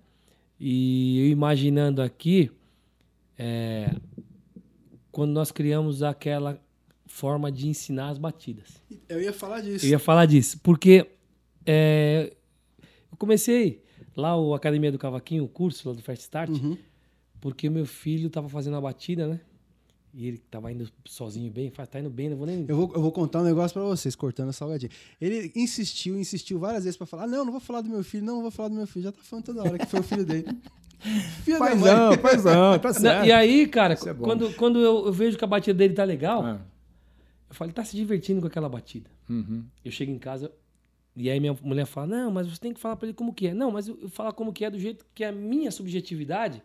[0.65, 2.49] E eu imaginando aqui,
[3.37, 3.93] é,
[5.11, 6.61] quando nós criamos aquela
[7.05, 8.81] forma de ensinar as batidas.
[9.09, 9.85] Eu ia falar disso.
[9.85, 11.05] Eu ia falar disso, porque
[11.67, 12.33] é,
[13.11, 13.83] eu comecei
[14.17, 16.79] lá o Academia do Cavaquinho, o curso lá do Fast Start, Uhum.
[17.41, 19.41] porque meu filho tava fazendo a batida, né?
[20.15, 22.67] E ele tava indo sozinho bem, tá indo bem, não vou nem.
[22.69, 24.91] Eu vou, eu vou contar um negócio pra vocês, cortando a salgadinha.
[25.19, 28.35] Ele insistiu, insistiu várias vezes pra falar: não, não vou falar do meu filho, não,
[28.35, 29.05] não vou falar do meu filho.
[29.05, 30.47] Já tá falando toda hora que foi o filho dele.
[31.43, 31.81] Filho da mãe.
[31.83, 33.27] Paizão, paizão, tá Não, certo.
[33.27, 36.45] e aí, cara, é quando, quando eu, eu vejo que a batida dele tá legal,
[36.45, 36.61] Ah,
[37.51, 39.11] eu falo, ele tá se divertindo com aquela batida.
[39.29, 39.65] uhum.
[39.85, 40.53] Eu chego em casa
[41.17, 43.49] e aí minha mulher fala: Não, mas você tem que falar pra ele como que
[43.49, 43.55] é.
[43.55, 46.63] Não, mas eu, eu falar como que é do jeito que é a minha subjetividade,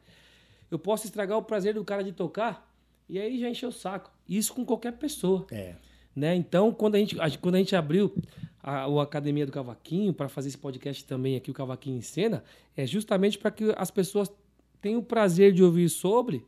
[0.70, 2.67] eu posso estragar o prazer do cara de tocar
[3.10, 4.12] e aí já encheu o saco.
[4.28, 5.46] Isso com qualquer pessoa.
[5.52, 5.76] É.
[6.16, 6.36] né?
[6.36, 8.14] Então, quando a gente, a- quando a gente abriu
[8.62, 12.44] a, o Academia do Cavaquinho para fazer esse podcast também aqui, o Cavaquinho em Cena,
[12.76, 14.30] é justamente para que as pessoas
[14.82, 16.44] tenham o prazer de ouvir sobre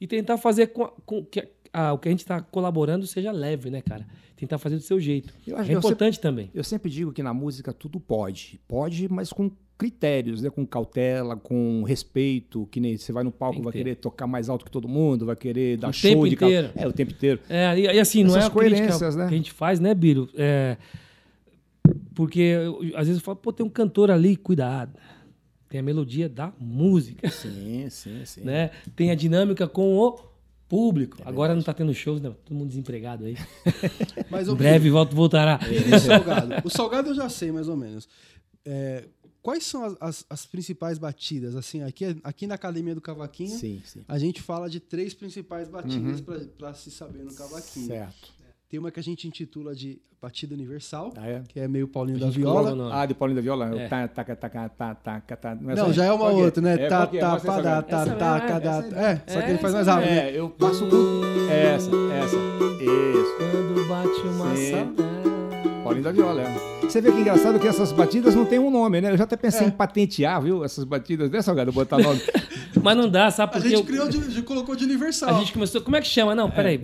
[0.00, 3.70] e tentar fazer com, com que a- o que a gente está colaborando seja leve,
[3.70, 4.06] né, cara?
[4.36, 5.32] Tentar fazer do seu jeito.
[5.46, 6.50] É importante também.
[6.54, 8.60] Eu sempre digo que na música tudo pode.
[8.68, 10.50] Pode, mas com critérios, né?
[10.50, 14.64] Com cautela, com respeito, que nem você vai no palco, vai querer tocar mais alto
[14.64, 16.70] que todo mundo, vai querer dar O show tempo de inteiro.
[16.74, 17.40] É, o tempo inteiro.
[17.48, 19.28] É, e, e assim, não Essas é a coerências, né?
[19.28, 20.28] que a gente faz, né, Biro?
[20.34, 20.76] É,
[22.14, 24.92] porque eu- às vezes eu falo, pô, tem um cantor ali, cuidado.
[25.68, 28.40] Tem a melodia da música, Sim, sim, sim.
[28.42, 28.70] né?
[28.94, 30.16] Tem a dinâmica com o
[30.68, 31.18] público.
[31.24, 32.32] Agora não tá tendo shows, né?
[32.44, 33.36] Todo mundo desempregado aí.
[34.30, 35.58] Mas, Em breve volta, voltará.
[35.68, 36.54] E o salgado?
[36.64, 38.08] O salgado eu já sei, mais ou menos.
[38.64, 39.04] É,
[39.46, 41.54] quais são as, as- as principais batidas?
[41.54, 44.02] Assim, aqui, aqui na Academia do Cavaquinho, Sim, sim.
[44.08, 47.86] a gente fala de três principais batidas pra para se saber no cavaquinho.
[47.86, 48.28] Certo.
[48.68, 51.42] Tem uma que a gente intitula de Batida Universal, Ah, é?
[51.46, 52.92] que é meio Paulinho da Viola.
[52.92, 53.66] Ah, de Paulinho da Viola?
[53.80, 53.86] É.
[53.86, 55.54] Tá, tá, tá, tá, tá, tá, tá, tá.
[55.54, 56.72] Não, Não, essa- já é uma qual que outra, né?
[56.74, 57.20] É, tá, é?
[57.20, 58.78] tá, tá, tá, mesmo, cadá.
[58.78, 60.08] essa É, só que ele faz mais rápido.
[60.10, 60.84] É, eu passo.
[61.48, 62.36] Essa, essa.
[62.82, 63.36] Isso.
[63.52, 65.35] Quando bate uma saudade.
[65.86, 66.80] Paulinho da Viola, é.
[66.82, 69.12] Você vê que engraçado que essas batidas não tem um nome, né?
[69.12, 69.68] Eu já até pensei É.
[69.68, 70.64] em patentear, viu?
[70.64, 71.72] Essas batidas, né, Salgado?
[71.72, 72.20] Botar nome.
[72.82, 73.68] Mas não dá, sabe A por quê?
[73.70, 75.38] gente Eu- criou, de, de- colocou de A Universal.
[75.38, 75.80] gente começou.
[75.80, 76.34] Como é que chama?
[76.34, 76.78] Não, peraí.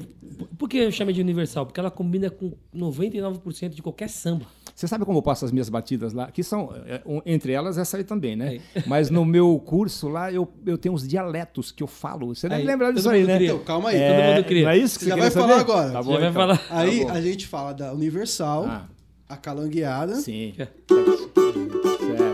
[0.59, 1.66] Por que eu chamo de universal?
[1.66, 4.46] Porque ela combina com 99% de qualquer samba.
[4.74, 6.31] Você sabe como eu passo as minhas batidas lá?
[6.31, 8.61] Que são, é, entre elas, essa aí também, né?
[8.87, 12.35] Mas no meu curso lá, eu, eu tenho uns dialetos que eu falo.
[12.35, 13.37] Você deve Aí, lembrar todo disso aí, né?
[13.37, 13.48] cria.
[13.52, 13.98] Então, calma aí.
[13.98, 14.62] todo mundo cria.
[14.64, 15.70] Não é isso que Você já queria vai falar saber?
[15.72, 15.90] agora.
[15.92, 16.33] Tá Você bom, vai então.
[16.33, 16.62] falar.
[16.70, 17.18] Aí Tá bom.
[17.18, 18.85] a gente fala da Universal, Ah,
[19.28, 20.55] a Calangueada sim.
[20.59, 20.66] É.
[20.66, 22.31] Certo.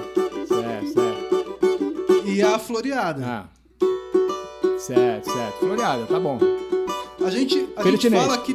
[2.39, 3.25] E a Floreada.
[3.27, 3.49] Ah.
[4.79, 5.59] Certo, certo.
[5.59, 6.39] Floreada, tá bom.
[7.25, 8.55] A gente, a gente fala que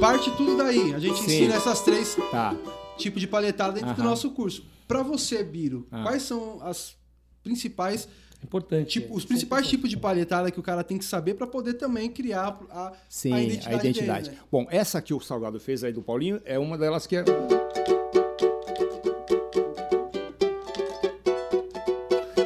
[0.00, 0.92] parte tudo daí.
[0.94, 1.24] A gente Sim.
[1.26, 2.54] ensina essas três Tá.
[2.98, 4.64] tipos de palhetada dentro do nosso curso.
[4.86, 6.02] Pra você, Biro, Ah.
[6.02, 6.94] quais são as
[7.42, 8.08] principais,
[8.42, 8.88] Importante.
[9.00, 12.10] tipo, os principais tipos de palhetada que o cara tem que saber pra poder também
[12.10, 13.76] criar a, Sim, a a identidade.
[13.88, 14.24] identidade.
[14.30, 14.42] dele, né?
[14.50, 17.24] Bom, essa que o Salgado fez aí do Paulinho é uma delas que é.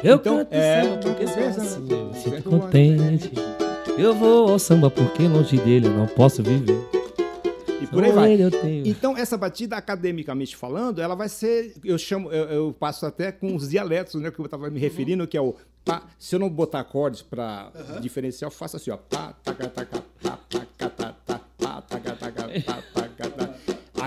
[0.03, 3.31] Eu Então, canto é, samba porque sou assim, eu me sinto Sempre contente.
[3.97, 6.79] Eu vou ao samba porque longe dele eu não posso viver.
[7.81, 8.37] E por aí vai.
[8.85, 11.73] Então, essa batida, academicamente falando, ela vai ser.
[11.83, 14.31] Eu chamo, eu, eu passo até com os dialetos, né?
[14.31, 15.55] Que eu estava me referindo, que é o.
[15.83, 18.97] Pá, se eu não botar acordes para diferenciar, eu faço assim, ó.
[18.97, 22.98] Pá, taca, taca, pá, taca, tá, tá, pá, taca, taca, pá, taca.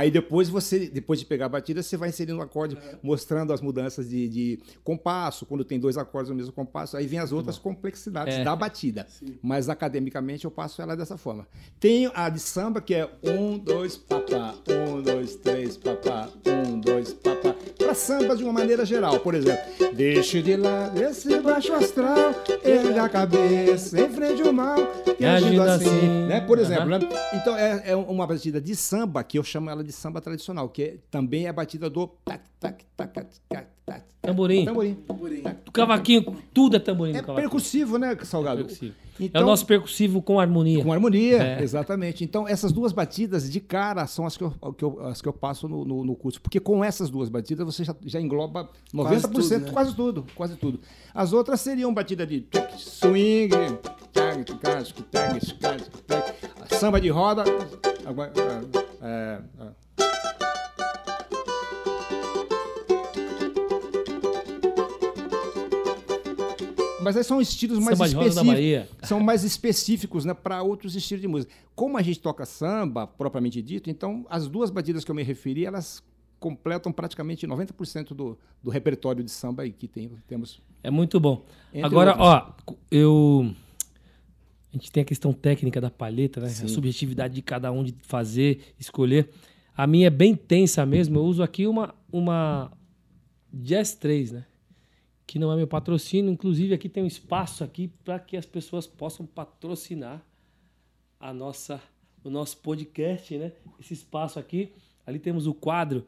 [0.03, 3.61] Aí depois você, depois de pegar a batida, você vai inserindo o acorde, mostrando as
[3.61, 7.57] mudanças de, de compasso, quando tem dois acordes no mesmo compasso, aí vem as outras
[7.57, 8.43] complexidades É.
[8.43, 9.07] da batida.
[9.41, 11.47] Mas academicamente eu passo ela dessa forma.
[11.79, 17.12] Tem a de samba, que é um, dois, papá, um, dois, três, papá, um, dois,
[17.12, 17.55] papá.
[17.79, 19.62] Pra samba de uma maneira geral, por exemplo,
[19.95, 22.35] deixe de lado esse baixo astral,
[22.65, 24.79] ergue a cabeça, enfrente o mal,
[25.19, 26.27] e agindo assim, assim.
[26.27, 26.41] né?
[26.41, 26.99] Por exemplo, Aham.
[26.99, 27.09] né?
[27.35, 30.83] Então é, é uma batida de samba que eu chamo ela de samba tradicional, que
[30.83, 34.02] é- também é a batida do tac, tac, tac, tac, tac, tac.
[34.22, 34.64] Tamborim.
[34.64, 34.96] Tamborim.
[35.64, 38.59] Do cavaquinho, tudo é tamborim É percussivo, né, Salgado?
[38.64, 38.94] Percussivo.
[39.20, 40.83] Então, É o nosso percussivo com harmonia.
[40.83, 41.62] com harmonia, É.
[41.62, 42.22] exatamente.
[42.24, 45.33] Então, essas duas batidas de cara são as que eu, que eu- as que eu
[45.33, 46.40] passo no, no- no curso.
[46.40, 49.96] Porque com essas duas batidas você já, já engloba 90%, Quase tudo, quase né?
[49.96, 50.81] tudo, quase tudo.
[51.12, 52.46] As outras seriam batida de
[52.78, 53.50] swing,
[56.78, 57.44] samba de roda.
[59.03, 59.83] É, é,
[67.03, 71.53] Mas aí são estilos mais específicos são mais específicos né, para outros estilos de música.
[71.75, 75.67] Como a gente toca samba, propriamente dito, então as duas batidas que eu me referi,
[75.67, 76.03] elas
[76.38, 80.61] completam praticamente 90% do, do repertório de samba aí que tem, temos.
[80.83, 81.45] É muito bom.
[81.83, 82.29] Agora, outros.
[82.29, 82.55] ó,
[82.91, 83.55] eu.
[84.72, 86.48] A gente tem a questão técnica da palheta, né?
[86.48, 86.64] Sim.
[86.64, 89.28] A subjetividade de cada um de fazer, escolher.
[89.76, 91.18] A minha é bem tensa mesmo.
[91.18, 92.72] Eu uso aqui uma, uma
[93.52, 94.46] Jazz 3, né?
[95.26, 96.30] Que não é meu patrocínio.
[96.30, 100.24] Inclusive, aqui tem um espaço aqui para que as pessoas possam patrocinar
[101.20, 101.80] a nossa,
[102.24, 103.52] o nosso podcast, né?
[103.78, 104.72] Esse espaço aqui.
[105.06, 106.06] Ali temos o quadro,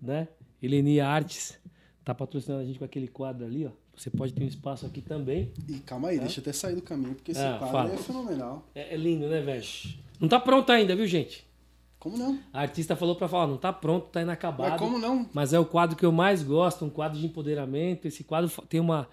[0.00, 0.28] né?
[0.62, 1.58] Elenia Artes
[2.06, 3.70] tá patrocinando a gente com aquele quadro ali, ó.
[3.96, 5.50] Você pode ter um espaço aqui também.
[5.68, 7.94] E calma aí, deixa eu até sair do caminho, porque esse Ah, quadro fala.
[7.94, 8.66] é fenomenal.
[8.74, 9.64] É, é lindo, né, velho?
[10.20, 11.46] Não tá pronto ainda, viu, gente?
[11.98, 12.38] Como não?
[12.52, 14.70] A artista falou pra falar, não tá pronto, tá inacabado.
[14.72, 15.28] Mas como não?
[15.32, 18.06] Mas é o quadro que eu mais gosto, um quadro de empoderamento.
[18.06, 19.08] Esse quadro tem uma,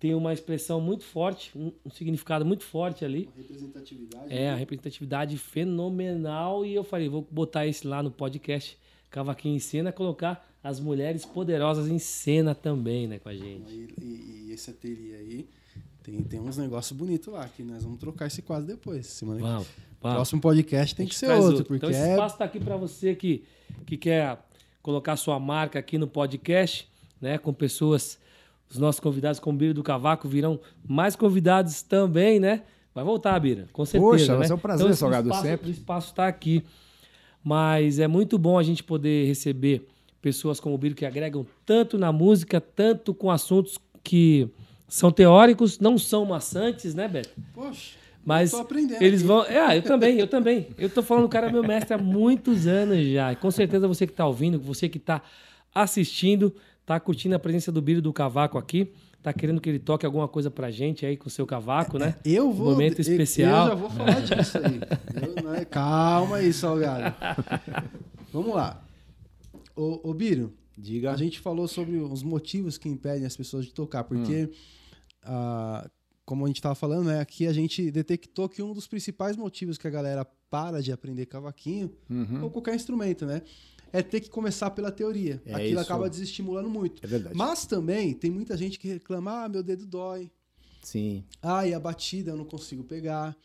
[0.00, 3.30] tem uma expressão muito forte, um, um significado muito forte ali.
[3.36, 4.26] Representatividade.
[4.34, 6.66] É, a representatividade fenomenal.
[6.66, 8.76] E eu falei, vou botar esse lá no podcast
[9.10, 13.72] Cavaquinho em Cena, colocar as mulheres poderosas em cena também, né, com a gente.
[13.72, 15.48] E, e- e esse ateliê aí
[16.02, 19.06] tem, tem uns negócios bonitos lá, que nós vamos trocar esse quadro depois.
[19.06, 19.66] Semana que Vamos,
[20.00, 20.16] vamos.
[20.16, 22.76] Próximo podcast tem que ser traz outro, porque Então esse é espaço está aqui para
[22.76, 23.44] você que,
[23.86, 24.38] que quer
[24.82, 26.88] colocar sua marca aqui no podcast,
[27.20, 28.18] né, com pessoas
[28.70, 32.62] Os nossos convidados com o Bira do Cavaco virão mais convidados também, né?
[32.94, 34.10] Vai voltar, Bira, com certeza.
[34.10, 34.38] Poxa, né?
[34.38, 35.68] vai ser um prazer, então, Salgado, o espaço, sempre.
[35.68, 36.62] O espaço está aqui.
[37.42, 39.86] Mas é muito bom a gente poder receber
[40.28, 44.48] pessoas como o Biro que agregam tanto na música, tanto com assuntos que
[44.86, 47.30] são teóricos, não são maçantes, né, Beto?
[47.54, 47.92] Poxa,
[48.24, 49.02] Mas eu tô aprendendo.
[49.02, 49.44] eles vão.
[49.44, 50.66] É, ah, eu também, eu também.
[50.76, 53.32] Eu tô falando, o cara é meu mestre há muitos anos já.
[53.32, 55.22] E com certeza você que tá ouvindo, você que tá
[55.74, 58.92] assistindo, tá curtindo a presença do Biro do Cavaco aqui.
[59.22, 62.14] Tá querendo que ele toque alguma coisa pra gente aí com o seu cavaco, né?
[62.24, 62.70] Eu vou.
[62.70, 63.64] Momento eu- especial.
[63.64, 64.80] Eu já vou falar disso aí.
[65.36, 67.14] Eu não é- calma aí, Salgado.
[68.32, 68.80] Vamos lá.
[69.80, 71.12] Ô, ô Biro, Diga.
[71.12, 74.50] a gente falou sobre os motivos que impedem as pessoas de tocar, porque, Hum.
[75.22, 75.88] ah,
[76.24, 79.78] como a gente estava falando, né, aqui a gente detectou que um dos principais motivos
[79.78, 82.42] que a galera para de aprender cavaquinho, Uhum.
[82.44, 83.42] ou qualquer instrumento, né,
[83.92, 85.40] é ter que começar pela teoria.
[85.46, 85.80] É Aquilo isso.
[85.80, 87.02] acaba desestimulando muito.
[87.04, 87.36] É verdade.
[87.36, 90.30] Mas também tem muita gente que reclama, ah, meu dedo dói,
[90.82, 91.24] Sim.
[91.40, 93.36] ah, e a batida eu não consigo pegar.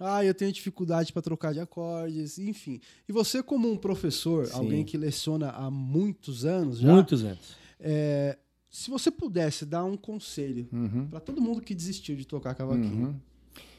[0.00, 2.80] Ah, eu tenho dificuldade para trocar de acordes, enfim.
[3.06, 4.54] E você, como um professor, Sim.
[4.56, 7.54] alguém que leciona há muitos anos já, Muitos anos.
[7.78, 8.38] é,
[8.70, 11.06] se você pudesse dar um conselho Uhum.
[11.08, 13.14] para todo mundo que desistiu de tocar cavaquinho, Uhum.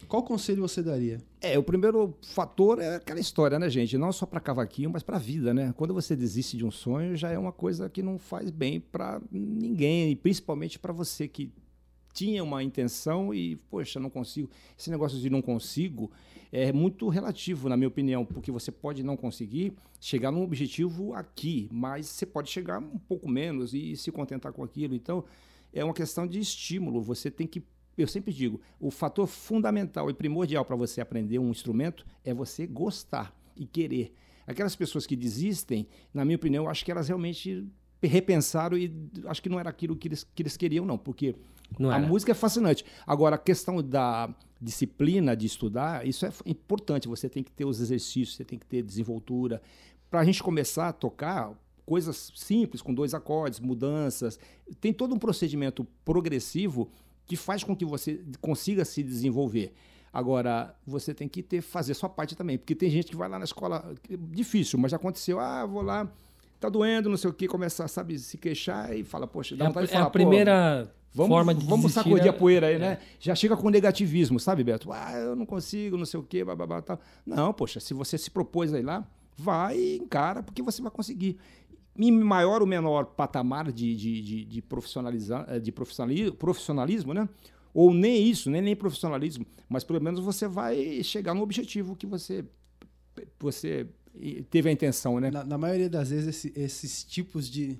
[0.07, 1.17] qual conselho você daria?
[1.41, 3.97] É, o primeiro fator é aquela história, né, gente?
[3.97, 5.73] Não só para cavaquinho, mas para a vida, né?
[5.75, 9.19] Quando você desiste de um sonho, já é uma coisa que não faz bem para
[9.31, 11.49] ninguém, e principalmente para você que
[12.13, 14.49] tinha uma intenção e, poxa, não consigo.
[14.77, 16.11] Esse negócio de não consigo
[16.51, 21.69] é muito relativo, na minha opinião, porque você pode não conseguir chegar num objetivo aqui,
[21.71, 24.93] mas você pode chegar um pouco menos e se contentar com aquilo.
[24.93, 25.23] Então,
[25.73, 27.01] é uma questão de estímulo.
[27.01, 27.63] Você tem que
[27.97, 32.65] eu sempre digo, o fator fundamental e primordial para você aprender um instrumento é você
[32.65, 34.13] gostar e querer.
[34.47, 37.67] Aquelas pessoas que desistem, na minha opinião, eu acho que elas realmente
[38.01, 38.91] repensaram e
[39.25, 41.35] acho que não era aquilo que eles, que eles queriam, não, porque
[41.91, 42.85] a música é fascinante.
[43.05, 44.29] Agora, a questão da
[44.61, 47.07] disciplina de estudar, isso é importante.
[47.07, 49.61] Você tem que ter os exercícios, você tem que ter desenvoltura.
[50.09, 51.51] Para a gente começar a tocar
[51.85, 54.39] coisas simples, com dois acordes, mudanças,
[54.79, 56.89] tem todo um procedimento progressivo
[57.25, 59.73] que faz com que você consiga se desenvolver.
[60.13, 63.39] Agora, você tem que ter, fazer sua parte também, porque tem gente que vai lá
[63.39, 66.11] na escola, difícil, mas já aconteceu, ah, vou lá,
[66.59, 69.67] tá doendo, não sei o que, começa, sabe, se queixar e fala, poxa, dá É
[69.67, 72.29] a, vontade de é a falar, pô, primeira Vamos, forma de vamos desistir, sacudir né?
[72.29, 72.97] a poeira aí, né?
[73.19, 74.91] Já chega com negativismo, sabe, Beto?
[74.93, 76.99] Ah, eu não consigo, não sei o quê, bababá, tal.
[77.25, 79.05] Não, poxa, se você se propôs aí lá,
[79.37, 81.37] vai e encara, porque você vai conseguir.
[81.97, 87.27] Em maior ou menor patamar de, de, de, de, profissionaliza- eh, de profissionali- profissionalismo, né?
[87.73, 92.05] Ou nem isso, nem, nem profissionalismo, mas pelo menos você vai chegar no objetivo que
[92.05, 92.45] você,
[93.39, 93.85] você
[94.49, 95.29] teve a intenção, né?
[95.31, 97.77] Na, na maioria das vezes, esse- esses tipos de,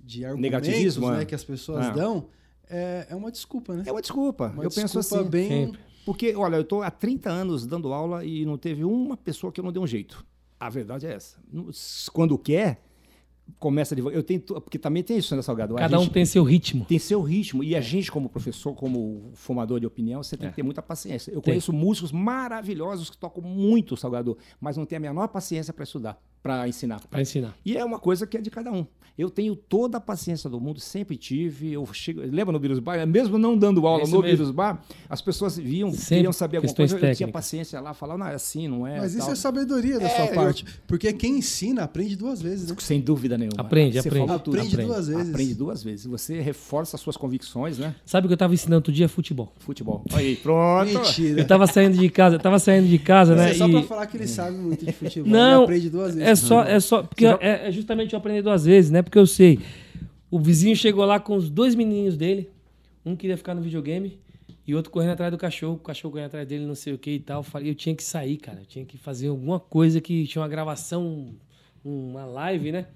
[0.00, 1.24] de argumentos Negativismo, né, é.
[1.24, 1.90] que as pessoas É.
[1.92, 2.28] dão
[2.72, 3.84] é, é uma desculpa, né?
[3.86, 4.48] É uma desculpa.
[4.48, 5.30] Uma eu penso desculpa assim.
[5.30, 5.48] bem...
[5.66, 5.80] Sempre.
[6.04, 9.60] Porque, olha, eu estou há 30 anos dando aula e não teve uma pessoa que
[9.60, 10.26] eu não dei um jeito.
[10.58, 11.38] A verdade é essa.
[12.12, 12.82] Quando quer,
[13.58, 14.16] começa devagar.
[14.18, 15.76] Eu tenho, porque também tem isso, né, Salgado?
[15.76, 16.84] A Cada um gente tem seu ritmo.
[16.84, 17.62] tem seu ritmo.
[17.62, 21.30] E a gente, como professor, como formador de opinião, você tem que ter muita paciência.
[21.30, 21.52] Eu Tem.
[21.52, 26.20] conheço músicos maravilhosos que tocam muito, Salgado, mas não tem a menor paciência para estudar,
[26.42, 27.00] para ensinar.
[27.08, 27.54] Pra ensinar.
[27.64, 28.86] E é uma coisa que é de cada um.
[29.18, 31.70] Eu tenho toda a paciência do mundo, sempre tive.
[31.70, 33.06] Eu chego, lembra no Virus Bar?
[33.06, 34.36] Mesmo não dando aula É isso no mesmo.
[34.38, 37.32] Virus Bar, as pessoas viam, Sempre queriam saber alguma coisa, eu tinha técnicas.
[37.32, 38.98] paciência lá, falar, não, é assim, não é.
[39.00, 39.32] Mas isso tal.
[39.32, 40.64] é sabedoria da É, sua eu- parte.
[40.86, 42.76] Porque quem ensina aprende duas vezes, né?
[42.78, 43.60] Sem dúvida nenhuma.
[43.60, 44.38] Aprende, Você aprende.
[44.42, 44.56] tudo.
[44.56, 45.28] Aprende duas vezes.
[45.30, 46.06] Aprende duas vezes.
[46.06, 47.94] Você reforça as suas convicções, né?
[48.06, 49.10] Sabe o que eu tava ensinando outro dia?
[49.10, 49.52] Futebol.
[49.58, 50.02] Futebol.
[50.14, 50.90] Aí, pronto.
[50.90, 51.38] Mentira.
[51.42, 53.50] Eu tava saindo de casa, eu tava saindo de casa, Isso né?
[53.50, 55.30] é só e- pra falar que ele sabe muito de futebol.
[55.30, 56.28] Não, ele aprende duas vezes.
[56.30, 59.02] É só, é só, porque é, é justamente eu aprendi duas vezes, né?
[59.02, 59.60] Porque eu sei.
[60.30, 62.50] O vizinho chegou lá com os dois menininhos dele.
[63.04, 64.18] Um queria ficar no videogame
[64.66, 65.74] e outro correndo atrás do cachorro.
[65.74, 67.40] O cachorro correndo atrás dele, não sei o que e tal.
[67.40, 68.60] Eu falei, eu tinha que sair, cara.
[68.60, 71.34] Eu tinha que fazer alguma coisa que tinha uma gravação,
[71.84, 72.86] uma live, né?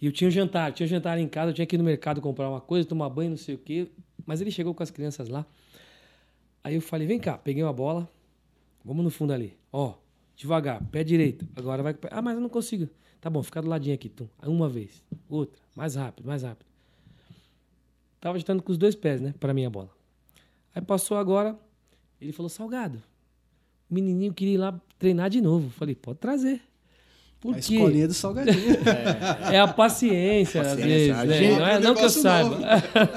[0.00, 1.84] E eu tinha um jantar, tinha um jantar em casa, eu tinha que ir no
[1.84, 3.88] mercado comprar uma coisa, tomar banho, não sei o quê.
[4.24, 5.44] Mas ele chegou com as crianças lá.
[6.62, 8.08] Aí eu falei, vem cá, peguei uma bola,
[8.84, 9.56] vamos no fundo ali.
[9.72, 9.94] Ó,
[10.38, 11.46] devagar, pé direito.
[11.54, 11.92] Agora vai.
[11.92, 12.88] com o pé- Ah, mas eu não consigo.
[13.20, 14.10] Tá bom, fica do ladinho aqui.
[14.40, 16.66] Aí Uma vez, outra, mais rápido, mais rápido.
[18.20, 19.90] Tava agitando com os dois pés, né, pra minha bola.
[20.74, 21.58] Aí passou agora,
[22.20, 23.02] ele falou, Salgado,
[23.90, 25.68] o menininho queria ir lá treinar de novo.
[25.70, 26.62] Falei, pode trazer.
[27.40, 27.74] Por A quê?
[27.74, 28.76] escolinha do salgadinho.
[29.52, 31.16] É a paciência, às vezes.
[31.16, 31.50] a né?
[31.58, 32.50] Não, é, não que eu saiba.
[32.50, 32.64] novo.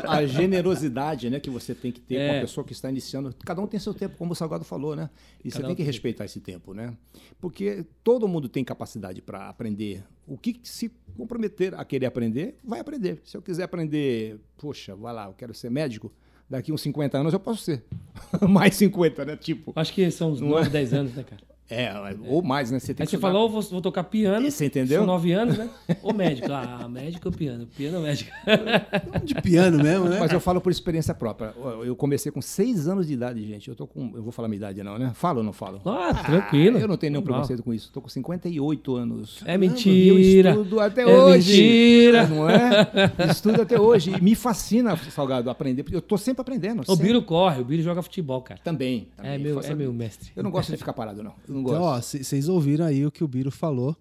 [0.08, 2.38] a generosidade né, que você tem que ter com É.
[2.38, 3.34] a pessoa que está iniciando.
[3.44, 5.10] Cada um tem seu tempo, como o Salgado falou, né?
[5.44, 5.86] E você Cada tem um que tem.
[5.88, 6.94] respeitar esse tempo, né?
[7.40, 10.04] Porque todo mundo tem capacidade para aprender.
[10.28, 13.22] O que se comprometer a querer aprender, vai aprender.
[13.26, 16.14] Se eu quiser aprender, poxa, vai lá, eu quero ser médico,
[16.48, 17.84] daqui uns 50 anos eu posso ser.
[18.48, 19.36] Mais 50, né?
[19.36, 19.74] Tipo.
[19.76, 20.70] Acho que são uns Não 9, é?
[20.70, 21.42] 10 anos, né, cara?
[21.70, 21.90] É,
[22.28, 22.80] ou mais, né?
[22.80, 23.32] Você tem Aí que você estudar.
[23.34, 24.50] falou, vou, vou tocar piano.
[24.52, 24.98] Você entendeu?
[25.00, 25.70] São 9 anos, né?
[26.04, 26.52] Ou médico.
[26.52, 27.66] Ah, médico ou piano?
[27.78, 28.30] Piano ou médico?
[29.24, 30.18] De piano mesmo, né?
[30.20, 31.54] Mas eu falo por experiência própria.
[31.86, 33.70] Eu comecei com 6 anos de idade, gente.
[33.70, 34.12] Eu tô com.
[34.16, 35.12] Eu vou falar minha idade, não, né?
[35.16, 35.82] Falo ou não falo?
[35.86, 36.78] Ah, tranquilo.
[36.78, 37.40] Eu não tenho nenhum Normal.
[37.42, 37.88] preconceito com isso.
[37.88, 39.42] Estou com 58 anos.
[39.46, 40.50] É E eu mentira.
[40.52, 41.52] estudo até É hoje.
[41.54, 42.28] mentira.
[42.28, 42.92] Não é?
[43.30, 44.12] Estudo até hoje.
[44.18, 45.84] E me fascina, Salgado, aprender.
[45.84, 46.82] Porque eu estou sempre aprendendo.
[46.82, 47.08] O sempre.
[47.08, 48.60] Biro corre, o Biro joga futebol, cara.
[48.64, 49.08] Também.
[49.16, 49.32] também.
[49.34, 50.32] É meu, é meu mestre.
[50.36, 51.34] Eu não gosto de ficar parado, não.
[51.48, 51.76] Eu não gosto.
[51.76, 53.96] Então, ó, vocês ouviram aí o que o Biro falou.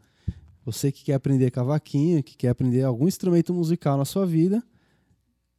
[0.65, 4.63] Você que quer aprender cavaquinho, que quer aprender algum instrumento musical na sua vida,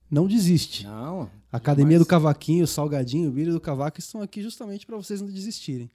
[0.09, 0.85] não desiste.
[0.85, 1.29] não.
[1.51, 5.19] A Academia do Cavaquinho, o Salgadinho, o Biro do Cavaco estão aqui justamente para vocês
[5.19, 5.91] não desistirem.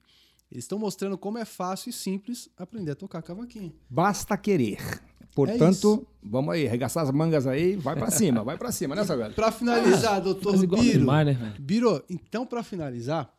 [0.51, 3.73] Eles estão mostrando como é fácil e simples aprender a tocar cavaquinho.
[3.89, 4.77] Basta querer.
[4.79, 9.03] É Portanto, vamos aí, arregaçar as mangas aí, vai pra cima, vai pra cima, né,
[9.03, 9.33] Salgado?
[9.35, 11.55] Para finalizar, doutor Biro, Neymar, né?
[11.59, 13.31] Biro, então para finalizar,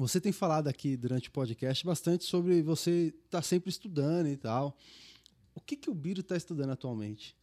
[0.00, 4.74] você tem falado aqui durante o podcast bastante sobre você estar sempre estudando e tal.
[5.54, 7.36] O que, que o Biro está estudando atualmente?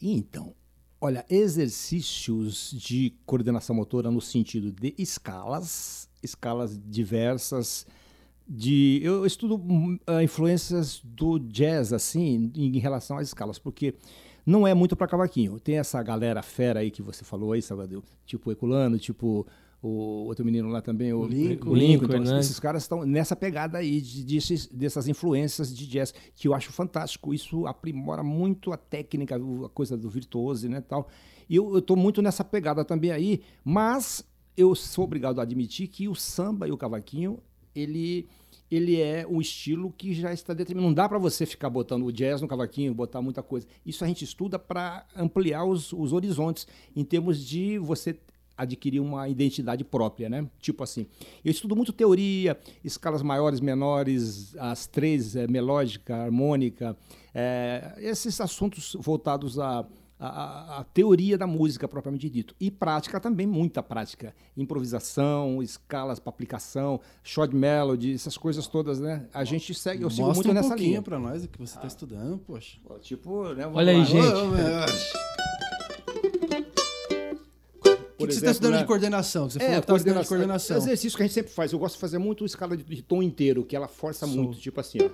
[0.00, 0.54] Então,
[1.00, 7.86] olha, exercícios de coordenação motora no sentido de escalas, escalas diversas.
[8.46, 9.60] De, eu estudo
[10.06, 13.94] ah, influências do jazz assim em relação às escalas, porque
[14.46, 15.58] não é muito para cavaquinho.
[15.58, 19.44] Tem essa galera fera aí que você falou aí, Salvador, tipo Eculano, tipo
[19.82, 21.70] o outro menino lá também, o, O Lincoln.
[21.70, 22.04] o Lincoln.
[22.04, 22.46] Então, Hernandes.
[22.46, 26.70] esses caras estão nessa pegada aí de, desses- dessas influências de jazz que eu acho
[26.72, 27.32] fantástico.
[27.32, 31.08] Isso aprimora muito a técnica, a coisa do virtuose, né, tal.
[31.48, 34.24] E eu estou muito nessa pegada também aí, mas
[34.56, 37.38] eu sou obrigado a admitir que o samba e o cavaquinho
[37.74, 38.26] ele
[38.70, 40.86] ele é um estilo que já está determinado.
[40.88, 43.66] Não dá para você ficar botando o jazz no cavaquinho, botar muita coisa.
[43.84, 48.16] Isso a gente estuda para ampliar os, os horizontes em termos de você
[48.62, 50.46] adquirir uma identidade própria, né?
[50.60, 51.06] Tipo assim,
[51.44, 56.96] eu estudo muito teoria, escalas maiores, menores, as três, é, melódica, harmônica,
[57.34, 59.86] é, esses assuntos voltados à,
[60.18, 62.54] à, à teoria da música propriamente dito.
[62.60, 64.34] E prática também, muita prática.
[64.56, 69.26] Improvisação, escalas para aplicação, short melody, essas coisas todas, né?
[69.32, 71.02] A gente segue, eu sigo Mostra muito um nessa pouquinho linha.
[71.02, 72.78] para nós o que você está estudando, poxa.
[73.00, 73.64] Tipo, né?
[73.64, 74.04] vamos Olha aí, lá.
[74.04, 75.49] gente.
[78.30, 78.78] O que, você está estudando né?
[78.80, 79.50] de coordenação?
[79.50, 80.36] Você falou É, que tá estudando de coordenação.
[80.38, 80.76] coordenação.
[80.76, 81.72] Exercício que a gente sempre faz.
[81.72, 84.36] Eu gosto de fazer muito escala de, de tom inteiro, que ela força Sou.
[84.36, 84.58] muito.
[84.58, 85.08] Tipo assim, ó.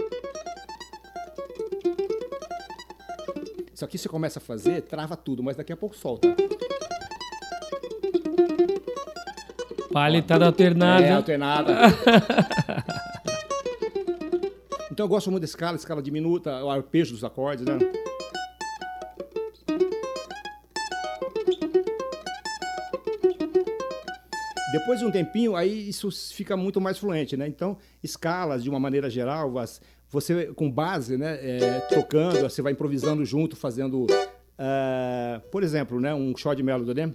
[3.73, 6.29] Isso aqui você começa a fazer, trava tudo, mas daqui a pouco solta.
[9.93, 11.07] Palitada alternada.
[11.07, 11.73] É, alternada.
[14.91, 17.79] então eu gosto muito da escala, escala diminuta, o arpejo dos acordes, né?
[24.73, 27.47] Depois de um tempinho, aí isso fica muito mais fluente, né?
[27.47, 29.53] Então, escalas, de uma maneira geral,
[30.11, 34.07] você com base, né, é, tocando, você vai improvisando junto, fazendo,
[34.59, 37.15] ah, por exemplo, né, um shot melody, né?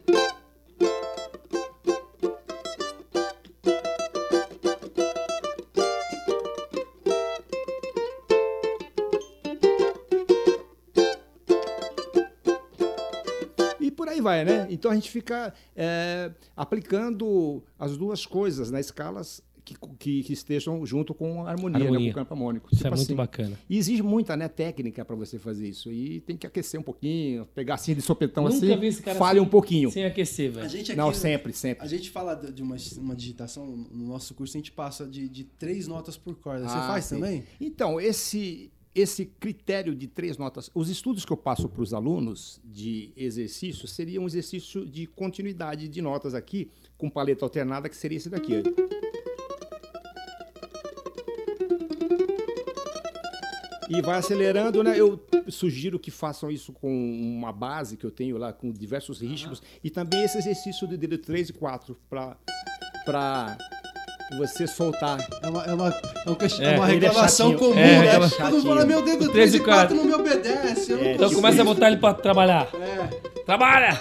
[14.12, 14.68] Aí vai, né?
[14.70, 18.80] Então a gente fica é, aplicando as duas coisas, né?
[18.80, 22.00] Escalas que, que, que estejam junto com a harmonia, Harmonia.
[22.08, 22.14] Né?
[22.14, 22.70] com o campo harmônico.
[22.74, 23.16] Isso é Tipo muito assim.
[23.16, 23.60] bacana.
[23.70, 25.92] E exige muita né, técnica para você fazer isso.
[25.92, 29.20] E tem que aquecer um pouquinho, pegar assim de sopetão Nunca assim, vi esse cara
[29.20, 29.92] falha sem- um pouquinho.
[29.92, 30.66] Sem aquecer, velho.
[30.66, 31.86] A gente aqui Não, sempre, sempre.
[31.86, 35.30] A gente fala de de uma, uma digitação, no nosso curso a gente passa de,
[35.30, 36.68] de três notas por corda.
[36.68, 37.16] Você Ah, faz sim.
[37.16, 37.44] também?
[37.62, 42.60] Então, esse, esse critério de três notas, os estudos que eu passo para os alunos
[42.64, 48.18] de exercício seria um exercício de continuidade de notas aqui, com paleta alternada, que seria
[48.18, 48.64] esse daqui.
[53.90, 54.98] E vai acelerando, né?
[54.98, 59.62] Eu sugiro que façam isso com uma base que eu tenho lá, com diversos ritmos,
[59.84, 63.58] e também esse exercício de dedo 3 e 4, para
[64.38, 65.20] você soltar.
[65.42, 67.60] É uma, é uma, é um É, é uma é reclamação chatinho.
[67.70, 68.12] comum, É, né?
[68.12, 69.96] reclama- Todo mundo fala, meu dedo 3 Três e e 4 quatro.
[69.96, 70.92] não me obedece.
[70.92, 71.42] Eu não É, Então consigo.
[71.42, 72.70] começa a botar ele pra trabalhar.
[72.76, 73.32] É.
[73.46, 74.00] Trabalha!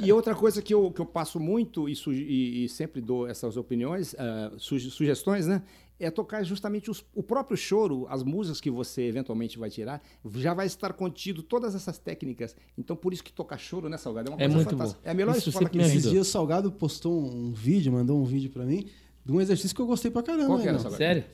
[0.00, 3.56] E outra coisa que eu, que eu passo muito e, e- e sempre dou essas
[3.56, 5.62] opiniões, ah, suge- sugestões, né?
[6.00, 10.02] é tocar justamente os- o próprio choro, as músicas que você eventualmente vai tirar,
[10.34, 12.54] já vai estar contido todas essas técnicas.
[12.76, 14.28] Então, por isso que tocar choro, né, Salgado?
[14.28, 15.00] É uma É coisa muito fantástica.
[15.02, 15.08] bom.
[15.08, 15.78] É a melhor Isso escola que.
[15.78, 18.86] Esses dias o Salgado postou um vídeo, mandou um vídeo pra mim,
[19.24, 20.46] de um exercício que eu gostei pra caramba.
[20.46, 20.90] Qual que era, né?
[20.90, 21.24] Sério?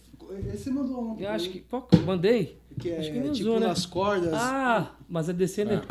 [0.55, 1.16] Esse mandou um.
[1.18, 1.61] Eu acho que.
[1.61, 2.59] Qual que eu mandei?
[2.78, 3.66] que é acho que não tipo usou, né?
[3.66, 4.32] nas cordas.
[4.32, 5.82] Ah, mas é descendo.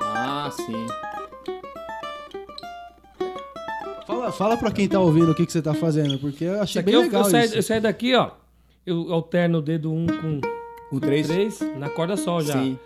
[0.00, 0.86] Ah, sim.
[4.06, 6.82] Fala, fala pra quem tá ouvindo o que, que você tá fazendo, porque eu achei
[6.82, 7.56] bem eu, legal eu, saio, isso.
[7.56, 8.32] eu saio daqui, ó.
[8.86, 10.06] Eu alterno o dedo 1 um
[10.90, 11.26] com três?
[11.26, 12.54] 3 na corda sol já.
[12.54, 12.78] Sim.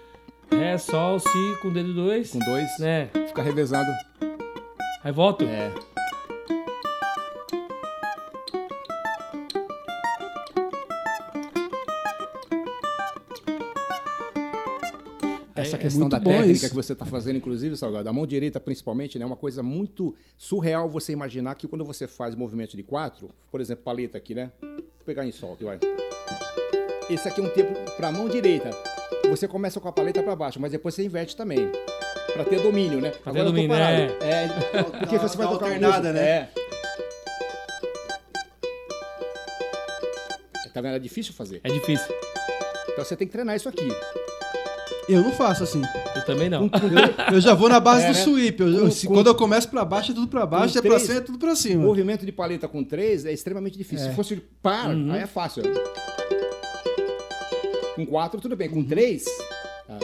[0.50, 2.32] Ré, sol, si com o dedo 2.
[2.32, 2.78] Com dois.
[2.78, 3.08] Né?
[3.28, 3.90] Fica revezado.
[5.04, 5.44] Aí volto.
[5.44, 5.72] É.
[15.72, 16.68] Essa É- é questão muito da técnica isso.
[16.68, 20.14] que você está fazendo, inclusive, Salgado, a mão direita principalmente, né, é uma coisa muito
[20.36, 24.50] surreal você imaginar que quando você faz movimento de quatro, por exemplo, paleta aqui, né?
[24.60, 25.78] Vou pegar em sol aqui, vai.
[27.10, 28.70] Esse aqui é um tempo para a mão direita.
[29.28, 31.70] Você começa com a paleta para baixo, mas depois você inverte também.
[32.32, 33.10] Para ter domínio, né?
[33.10, 33.96] ter Agora eu tô domínio, parado.
[34.24, 34.44] é.
[34.74, 36.20] É, porque você vai tocar música, né?
[36.28, 36.48] É.
[40.72, 40.94] Tá vendo?
[40.96, 41.60] É difícil fazer.
[41.62, 42.06] É difícil.
[42.90, 43.86] Então você tem que treinar isso aqui.
[45.08, 45.82] Eu não faço assim.
[46.14, 46.70] Eu também não.
[47.32, 48.22] Eu já vou na base É, do né?
[48.24, 48.60] sweep.
[48.60, 50.80] Eu- eu- Com- se- com- quando eu começo pra baixo, é tudo pra baixo, é
[50.80, 51.82] pra três- cima, é tudo pra O cima.
[51.82, 54.06] movimento de paleta com três é extremamente difícil.
[54.06, 54.10] É.
[54.10, 55.12] Se fosse par, Uhum.
[55.12, 55.62] aí é fácil.
[57.96, 58.68] Com quatro, tudo bem.
[58.70, 58.84] Com Uhum.
[58.86, 59.24] três,
[59.88, 59.98] ah,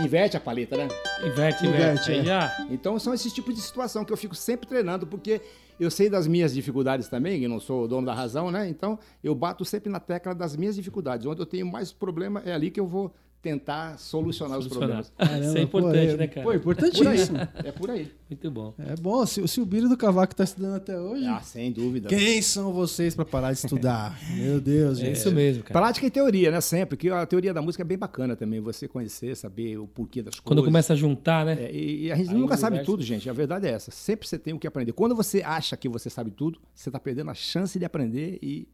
[0.00, 0.88] inverte a paleta, né?
[1.26, 2.12] Inverte, inverte.
[2.12, 2.66] Inverte, é.
[2.70, 5.40] Então são esses tipos de situação que eu fico sempre treinando, porque
[5.78, 8.68] eu sei das minhas dificuldades também, eu não sou o dono da razão, né?
[8.68, 11.26] Então eu bato sempre na tecla das minhas dificuldades.
[11.26, 13.12] Onde eu tenho mais problema é ali que eu vou
[13.42, 15.02] tentar solucionar, os Solucionar.
[15.04, 15.12] problemas.
[15.18, 16.42] Caramba, Isso é pô, importante, é- né, cara?
[16.44, 16.56] Pô, aí.
[16.56, 17.38] importantíssimo.
[17.64, 18.10] É por aí.
[18.30, 18.72] Muito bom.
[18.78, 22.08] É bom, se, se o Biro do Cavaco tá estudando até hoje, Ah, sem dúvida.
[22.08, 24.16] quem são vocês pra parar de estudar?
[24.34, 25.16] Meu Deus, É gente.
[25.16, 25.72] isso mesmo, cara.
[25.80, 26.60] Prática e teoria, né?
[26.60, 26.96] Sempre.
[26.96, 28.60] Que a teoria da música é bem bacana também.
[28.60, 30.64] Você conhecer, saber o porquê das Quando coisas.
[30.68, 31.58] começa a juntar, né?
[31.64, 33.28] É, e, e a gente Aí nunca sabe universo- tudo, gente.
[33.28, 33.90] A verdade é essa.
[33.90, 34.92] Sempre você tem o que aprender.
[34.92, 38.68] Quando você acha que você sabe tudo, você está perdendo a chance de aprender e,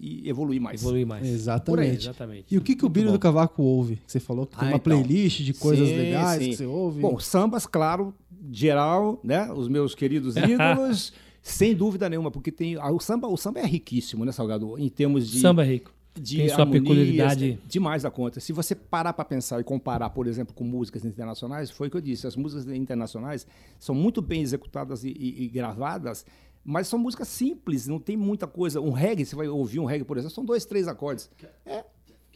[0.00, 0.80] e evoluir mais.
[0.82, 1.26] Evoluir mais.
[1.26, 2.02] Exatamente.
[2.04, 2.44] Exatamente.
[2.54, 3.04] E o que, que o bom.
[3.12, 4.00] do Cavaco ouve?
[4.06, 5.02] Você falou que tem Ah, uma então.
[5.02, 6.50] playlist de coisas Sim, legais sim.
[6.50, 7.00] que você ouve.
[7.00, 8.12] Bom, sambas, claro,
[8.50, 9.50] geral, né?
[9.52, 11.12] Os meus queridos ídolos,
[11.42, 14.78] sem dúvida nenhuma, porque tem ah, o samba, o samba é riquíssimo, né, Salgado?
[14.78, 15.92] Em termos de Samba é rico.
[16.20, 17.58] de Tem sua peculiaridade.
[17.64, 18.38] é demais da conta.
[18.40, 21.96] Se você parar para pensar e comparar, por exemplo, com músicas internacionais, foi o que
[21.96, 23.46] eu disse, as músicas internacionais
[23.78, 26.24] são muito bem executadas e, e- e gravadas,
[26.64, 28.80] mas são músicas simples, não tem muita coisa.
[28.80, 31.30] Um reggae, você vai ouvir um reggae, por exemplo, são dois, três acordes.
[31.66, 31.84] É,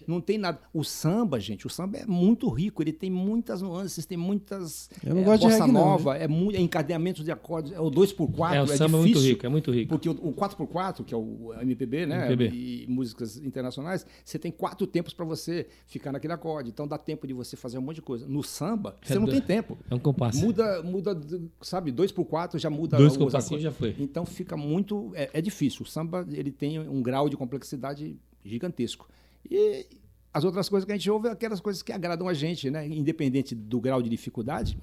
[0.06, 0.60] não tem nada.
[0.72, 4.88] O samba, gente, o samba é muito rico, ele tem muitas nuances, tem muitas.
[5.04, 7.80] Eu não é, gosto de bossa não, nova, é, muito, é encadeamentos de acordes, é
[7.80, 9.28] o 2x4, É, o samba é muito difícil.
[9.30, 9.88] rico, é muito rico.
[9.88, 12.26] Porque o, o 4x4, que é o MPB, né?
[12.26, 12.54] MPB.
[12.56, 16.70] E músicas internacionais, você tem quatro tempos para você ficar naquele acorde.
[16.70, 18.26] Então dá tempo de você fazer um monte de coisa.
[18.26, 19.78] No samba, você É não do- tem tempo.
[19.90, 20.38] É um compasso.
[20.38, 21.20] Muda, muda,
[21.60, 23.94] sabe, 2x4 já muda Dois os compassinhos já foi.
[23.98, 25.10] Então fica muito.
[25.14, 25.82] É, é difícil.
[25.82, 29.08] O samba ele tem um grau de complexidade gigantesco.
[29.50, 29.86] E
[30.32, 32.86] as outras coisas que a gente ouve é aquelas coisas que agradam a gente, né?
[32.86, 34.78] Independente do grau de dificuldade.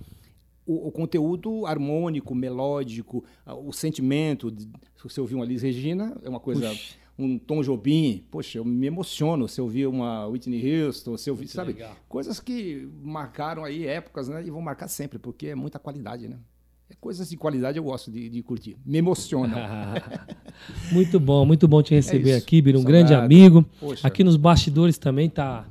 [0.66, 4.50] O, o conteúdo harmônico, melódico, o sentimento.
[4.50, 4.64] de-
[4.96, 6.70] se você ouvir uma Liz Regina, é uma coisa.
[6.70, 7.04] Puxa.
[7.20, 11.36] Um Tom Jobim, poxa, eu me emociono se eu ouvir uma Whitney Houston, se eu
[11.36, 11.74] ouvir, sabe?
[11.74, 11.96] legal.
[12.10, 14.44] Coisas que marcaram aí épocas, né?
[14.44, 16.40] E vão marcar sempre, porque é muita qualidade, né?
[16.90, 18.78] É coisas de qualidade eu gosto de, de curtir.
[18.86, 19.58] Me emocionam.
[20.92, 22.80] muito bom, muito bom te receber É aqui, Biro.
[22.80, 23.06] Um Saudade.
[23.08, 23.66] grande amigo.
[23.80, 24.08] Poxa.
[24.08, 25.66] Aqui nos bastidores também tá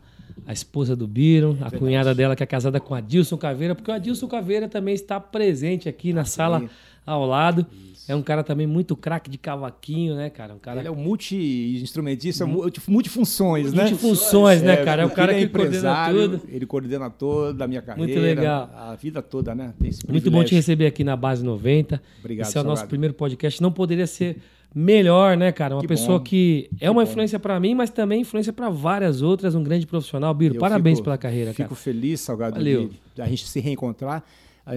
[0.46, 3.94] a esposa do Biro, a cunhada dela que é casada com Adilson Caveira, porque o
[3.94, 6.68] Adilson Caveira também está presente aqui na sala
[7.06, 7.66] ao lado.
[8.08, 10.52] É um cara também muito craque de cavaquinho, né, cara?
[10.54, 13.82] Um cara Ele é um multi-instrumentista, multi- multifunções, né?
[13.82, 15.02] multifunções, né, cara?
[15.02, 16.40] É o cara ele que coordena tudo.
[16.48, 18.20] Ele coordena toda a minha carreira.
[18.20, 18.70] legal.
[18.76, 19.72] A vida toda, né?
[20.08, 22.02] Muito bom te receber aqui na Base 90.
[22.20, 23.62] Obrigado, Esse é o nosso primeiro podcast.
[23.62, 24.38] Não poderia ser
[24.74, 25.74] melhor, né, cara?
[25.76, 26.24] Uma Que pessoa bom.
[26.24, 27.08] que é uma bom.
[27.10, 29.54] influência pra mim, mas também influência pra várias outras.
[29.54, 30.32] Um grande profissional.
[30.34, 31.80] Biro, Eu parabéns fico- pela carreira, Fico cara.
[31.80, 32.90] feliz, Salgado, Valeu.
[33.14, 34.24] de a gente se reencontrar.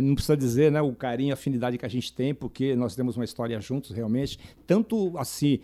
[0.02, 3.16] Não precisa dizer né, o carinho, a afinidade que a gente tem, porque nós temos
[3.16, 4.40] uma história juntos, realmente.
[4.66, 5.60] Tanto assim,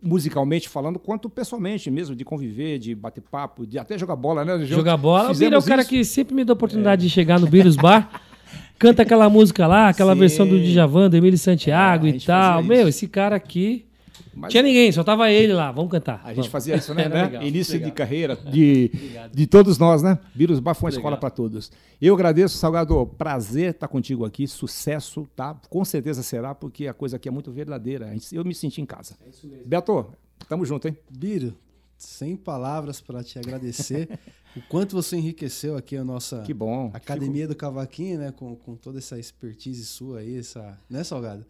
[0.00, 4.64] musicalmente falando, quanto pessoalmente mesmo, de conviver, de bater papo, de até jogar bola, né?
[4.64, 5.32] Jogar bola.
[5.32, 5.90] O Biro é o cara isso.
[5.90, 8.20] que sempre me dá a oportunidade de chegar no Biros Bar.
[8.78, 10.20] Canta aquela música lá, aquela Sim.
[10.20, 12.62] versão do Djavan, do Emílio Santiago É, e tal.
[12.62, 13.86] Meu, esse cara aqui.
[14.34, 15.70] Mas- Tinha ninguém, só tava ele lá.
[15.72, 16.20] Vamos cantar.
[16.24, 16.48] A gente Vamos.
[16.48, 17.08] fazia isso, né?
[17.08, 17.24] Né?
[17.24, 17.90] legal, Início legal.
[17.90, 18.90] de carreira de,
[19.32, 20.18] de todos nós, né?
[20.34, 21.70] Vírus Bar foi uma escola para todos.
[22.00, 23.06] Eu agradeço, Salgado.
[23.18, 24.46] Prazer estar contigo aqui.
[24.46, 25.54] Sucesso, tá?
[25.68, 28.06] Com certeza será, porque a coisa aqui é muito verdadeira.
[28.08, 29.16] A gente- Eu me senti em casa.
[29.24, 29.66] É isso mesmo.
[29.66, 30.06] Beto,
[30.48, 30.98] Tamo junto, hein?
[31.10, 31.54] Biro,
[31.96, 34.08] sem palavras para te agradecer.
[34.56, 36.90] o quanto você enriqueceu aqui a nossa Que bom.
[36.92, 38.32] Academia do Cavaquinho, né?
[38.36, 40.76] Com, com toda essa expertise sua aí, essa.
[40.90, 41.46] Né, Salgado?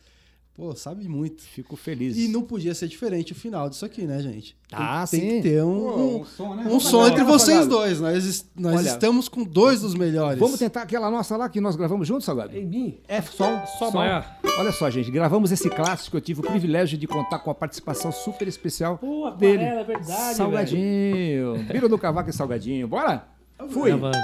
[0.57, 1.42] Pô, sabe muito.
[1.42, 2.16] Fico feliz.
[2.16, 4.57] E não podia ser diferente o final disso aqui, né, gente?
[4.68, 5.26] Tem, Ah, tem sim.
[5.28, 6.64] que ter um, Pô, um, um som, né?
[6.70, 8.00] um som entre vocês dois.
[8.00, 8.88] Nós, nós Olha.
[8.88, 10.38] estamos com dois dos melhores.
[10.38, 12.57] Vamos tentar aquela nossa lá que nós gravamos juntos, Salgado?
[12.57, 12.98] Em mim?
[13.09, 14.24] É sol, Sol maior.
[14.57, 16.16] Olha só, gente, gravamos esse clássico.
[16.16, 19.64] Eu tive o privilégio de contar com a participação super especial Pô, dele.
[19.64, 21.55] é verdade, Salgadinho.
[21.66, 22.86] Vira do cavaco e salgadinho.
[22.86, 23.26] Bora?
[23.70, 23.90] Fui.
[23.90, 24.18] Gravando.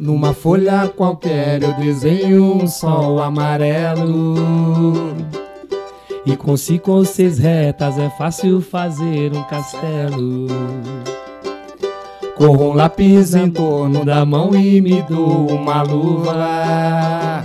[0.00, 4.34] Numa folha qualquer eu desenho um sol amarelo.
[6.24, 10.46] E com cinco ou seis retas é fácil fazer um castelo.
[12.34, 17.44] Corro um lápis em torno da mão e me dou uma luva.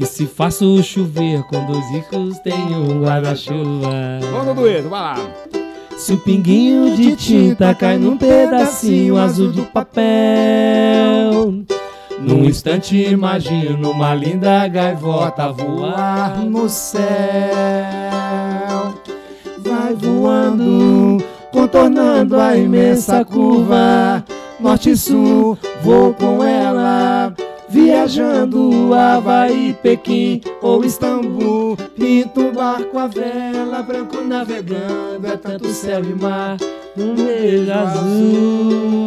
[0.00, 4.18] E se faço chover com dois ricos, tenho um guarda-chuva.
[4.32, 5.16] Vamos, Dueto, vai lá.
[5.96, 11.64] Se o pinguinho de tinta cai num pedacinho azul de papel.
[12.20, 17.02] Num instante imagino uma linda gaivota voar no céu.
[19.58, 24.24] Vai voando, contornando a imensa curva.
[24.60, 27.34] Norte e sul, vou com ela.
[27.68, 36.00] Viajando Havaí, Pequim ou Istambul Pinto um barco à vela, branco navegando É tanto céu
[36.04, 36.56] e mar
[36.96, 39.02] num beijo azul.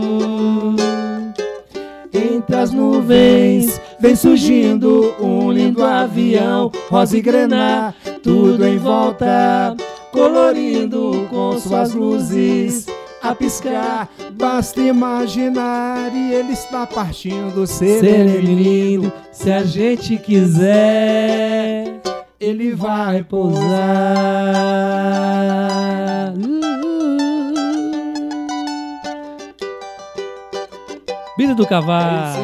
[2.14, 9.76] Entre as nuvens vem surgindo um lindo avião Rosa e grená, tudo em volta
[10.12, 12.86] Colorindo com suas luzes
[13.22, 22.00] a piscar Basta imaginar e ele está partindo Sereno, se a gente quiser,
[22.40, 23.60] Ele vai pousar.
[31.38, 32.40] Vida do cavalo.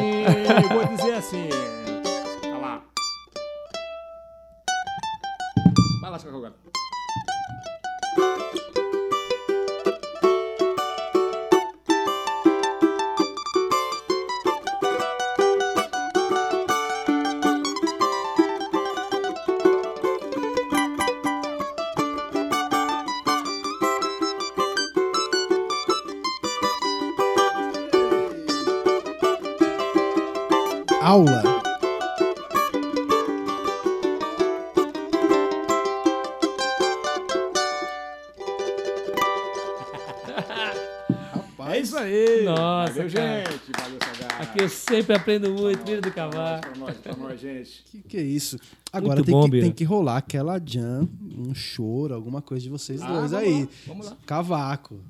[45.06, 46.60] Sempre aprendo muito, vida do cavalo.
[46.60, 47.84] Pra nós, pra nós, gente.
[47.84, 48.58] que, que é isso?
[48.92, 49.62] Agora Muito tem, bom, que, Bira.
[49.64, 53.60] tem que rolar aquela jam, um choro, alguma coisa de vocês Ah, dois vamos aí.
[53.62, 54.16] lá, vamos lá.
[54.26, 55.00] Cavaco.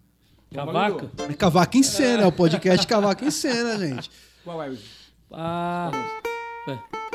[0.52, 1.10] Cavaco?
[1.28, 4.10] É Cavaco em cena, é o podcast Cavaco em cena, gente.
[4.44, 4.76] Qual é o...
[5.32, 5.90] Ah,
[6.68, 7.05] é.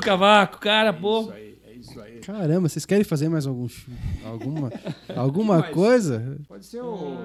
[0.00, 1.20] Do Cavaco, cara, pô.
[1.20, 2.18] Isso aí, é isso aí.
[2.20, 3.68] Caramba, vocês querem fazer mais algum,
[4.24, 4.72] alguma,
[5.14, 5.74] alguma Mais.
[5.74, 6.38] coisa?
[6.48, 7.16] Pode ser o.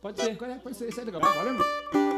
[0.00, 0.36] Pode ser.
[0.36, 1.20] Pode pode ser esse aí legal.
[1.20, 2.15] Vai, Valendo?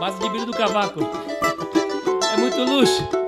[0.00, 1.00] Base de Biro do Cavaco.
[2.32, 3.19] É muito luxo.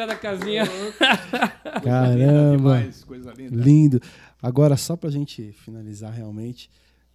[0.00, 0.64] Tirar da casinha.
[1.82, 2.78] Caramba.
[2.78, 3.56] Demais, coisa linda.
[3.56, 4.02] Lindo.
[4.42, 6.70] Agora, só pra gente finalizar realmente,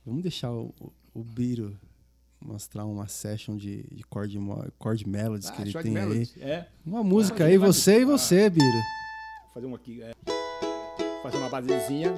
[0.05, 0.73] vamos deixar o,
[1.13, 1.77] o, Biro
[2.39, 4.37] mostrar uma session de, de chord,
[4.81, 6.07] chord melodies que Ah, ele Short tem aí.
[6.07, 6.31] Melody.
[6.39, 6.67] É.
[6.85, 8.05] Uma música Ah, aí, você e ah.
[8.05, 8.65] você, Biro.
[8.65, 10.01] Vou fazer um aqui.
[10.03, 10.13] É.
[11.23, 12.13] Fazer uma basezinha.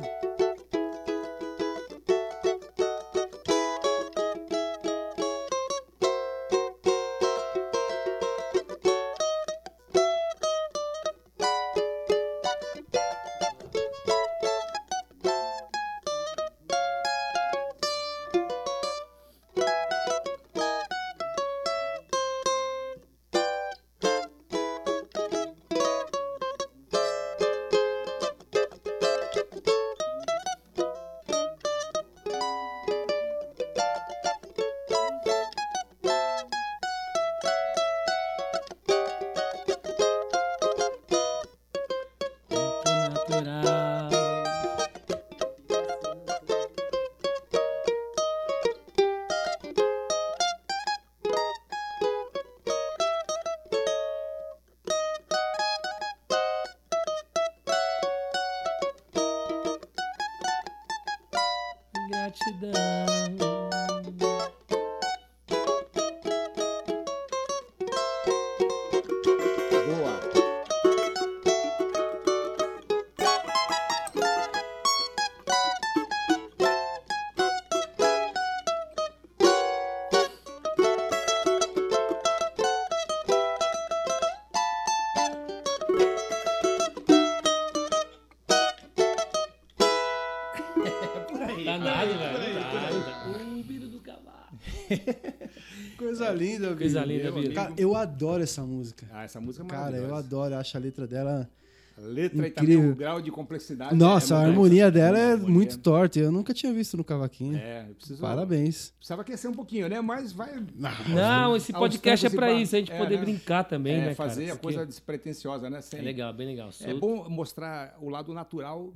[96.37, 96.77] Linda, Biro.
[96.77, 97.53] Coisa linda.
[97.53, 99.05] Cara, eu adoro essa música.
[99.11, 100.19] Ah, essa música é Cara, eu maravilhosa.
[100.27, 101.49] adoro, eu acho a letra dela.
[101.97, 102.77] A letra e Incrível.
[102.77, 103.95] também o grau de complexidade.
[103.95, 105.51] Nossa, é a harmonia dela é harmonia.
[105.51, 106.19] muito torta.
[106.19, 107.57] Eu nunca tinha visto no cavaquinho.
[107.57, 108.21] É, eu preciso.
[108.21, 108.93] Parabéns.
[108.99, 109.99] Precisava aquecer um pouquinho, né?
[109.99, 110.63] Mas vai.
[111.09, 112.61] Não, esse podcast é e barrancos.
[112.61, 113.21] isso, a gente É, poder né?
[113.21, 114.15] brincar também, é, né, cara?
[114.15, 115.81] fazer Isso a coisa despretensiosa, né?
[115.81, 116.69] Sem- É legal, bem legal.
[116.81, 118.93] É bom mostrar o lado natural,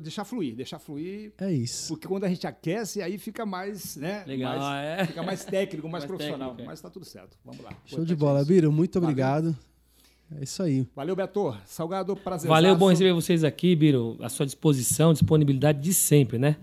[0.00, 1.32] deixar fluir, deixar fluir.
[1.38, 1.88] É isso.
[1.88, 4.24] Porque quando a gente aquece, aí fica mais, né?
[4.26, 5.06] Legal, mais- é.
[5.06, 6.48] Fica mais técnico, mais, Mais profissional.
[6.50, 6.66] técnico, é.
[6.66, 7.36] Mas tá tudo certo.
[7.44, 7.70] Vamos lá.
[7.84, 8.48] Show de Importante bola, isso.
[8.48, 8.72] Biro.
[8.72, 9.08] Muito Valeu.
[9.10, 9.56] obrigado.
[10.38, 10.86] É isso aí.
[10.96, 11.54] Valeu, Beto.
[11.66, 12.48] Salgado, prazer.
[12.48, 14.16] Valeu, bom receber vocês aqui, Biro.
[14.20, 16.56] A sua disposição, disponibilidade de sempre, né?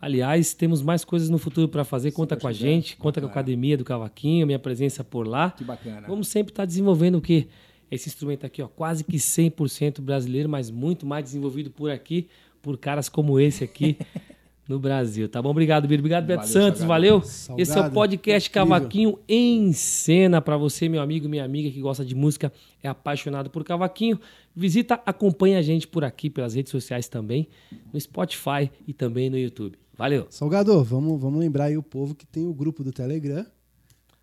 [0.00, 2.12] Aliás, temos mais coisas no futuro para fazer.
[2.12, 3.30] Conta com a gente, conta com a.
[3.30, 5.50] Academia do Cavaquinho, minha presença por lá.
[5.50, 6.06] Que bacana.
[6.08, 7.48] Vamos sempre estar desenvolvendo o quê?
[7.90, 12.28] Esse instrumento aqui, ó, quase que 100% brasileiro, mas muito mais desenvolvido por aqui,
[12.62, 13.98] por caras como esse aqui
[14.68, 15.28] no Brasil.
[15.28, 15.50] Tá bom?
[15.50, 16.00] Obrigado, Biro.
[16.00, 16.78] Obrigado, Beto Valeu, Santos.
[16.80, 16.88] Salgado.
[16.88, 17.22] Valeu.
[17.22, 18.68] Salgado, Esse é o podcast incrível.
[18.68, 22.52] Cavaquinho em cena para você, meu amigo, minha amiga que gosta de música,
[22.82, 24.20] é apaixonado por cavaquinho.
[24.54, 27.48] Visita, acompanha a gente por aqui pelas redes sociais também,
[27.92, 29.76] no Spotify e também no YouTube.
[29.96, 30.26] Valeu.
[30.30, 33.44] Salgado, vamos, vamos lembrar aí o povo que tem o grupo do Telegram.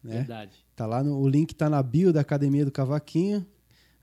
[0.04, 0.18] Né?
[0.18, 0.52] Verdade.
[0.76, 3.46] Tá lá no, o link tá na bio da Academia do Cavaquinho.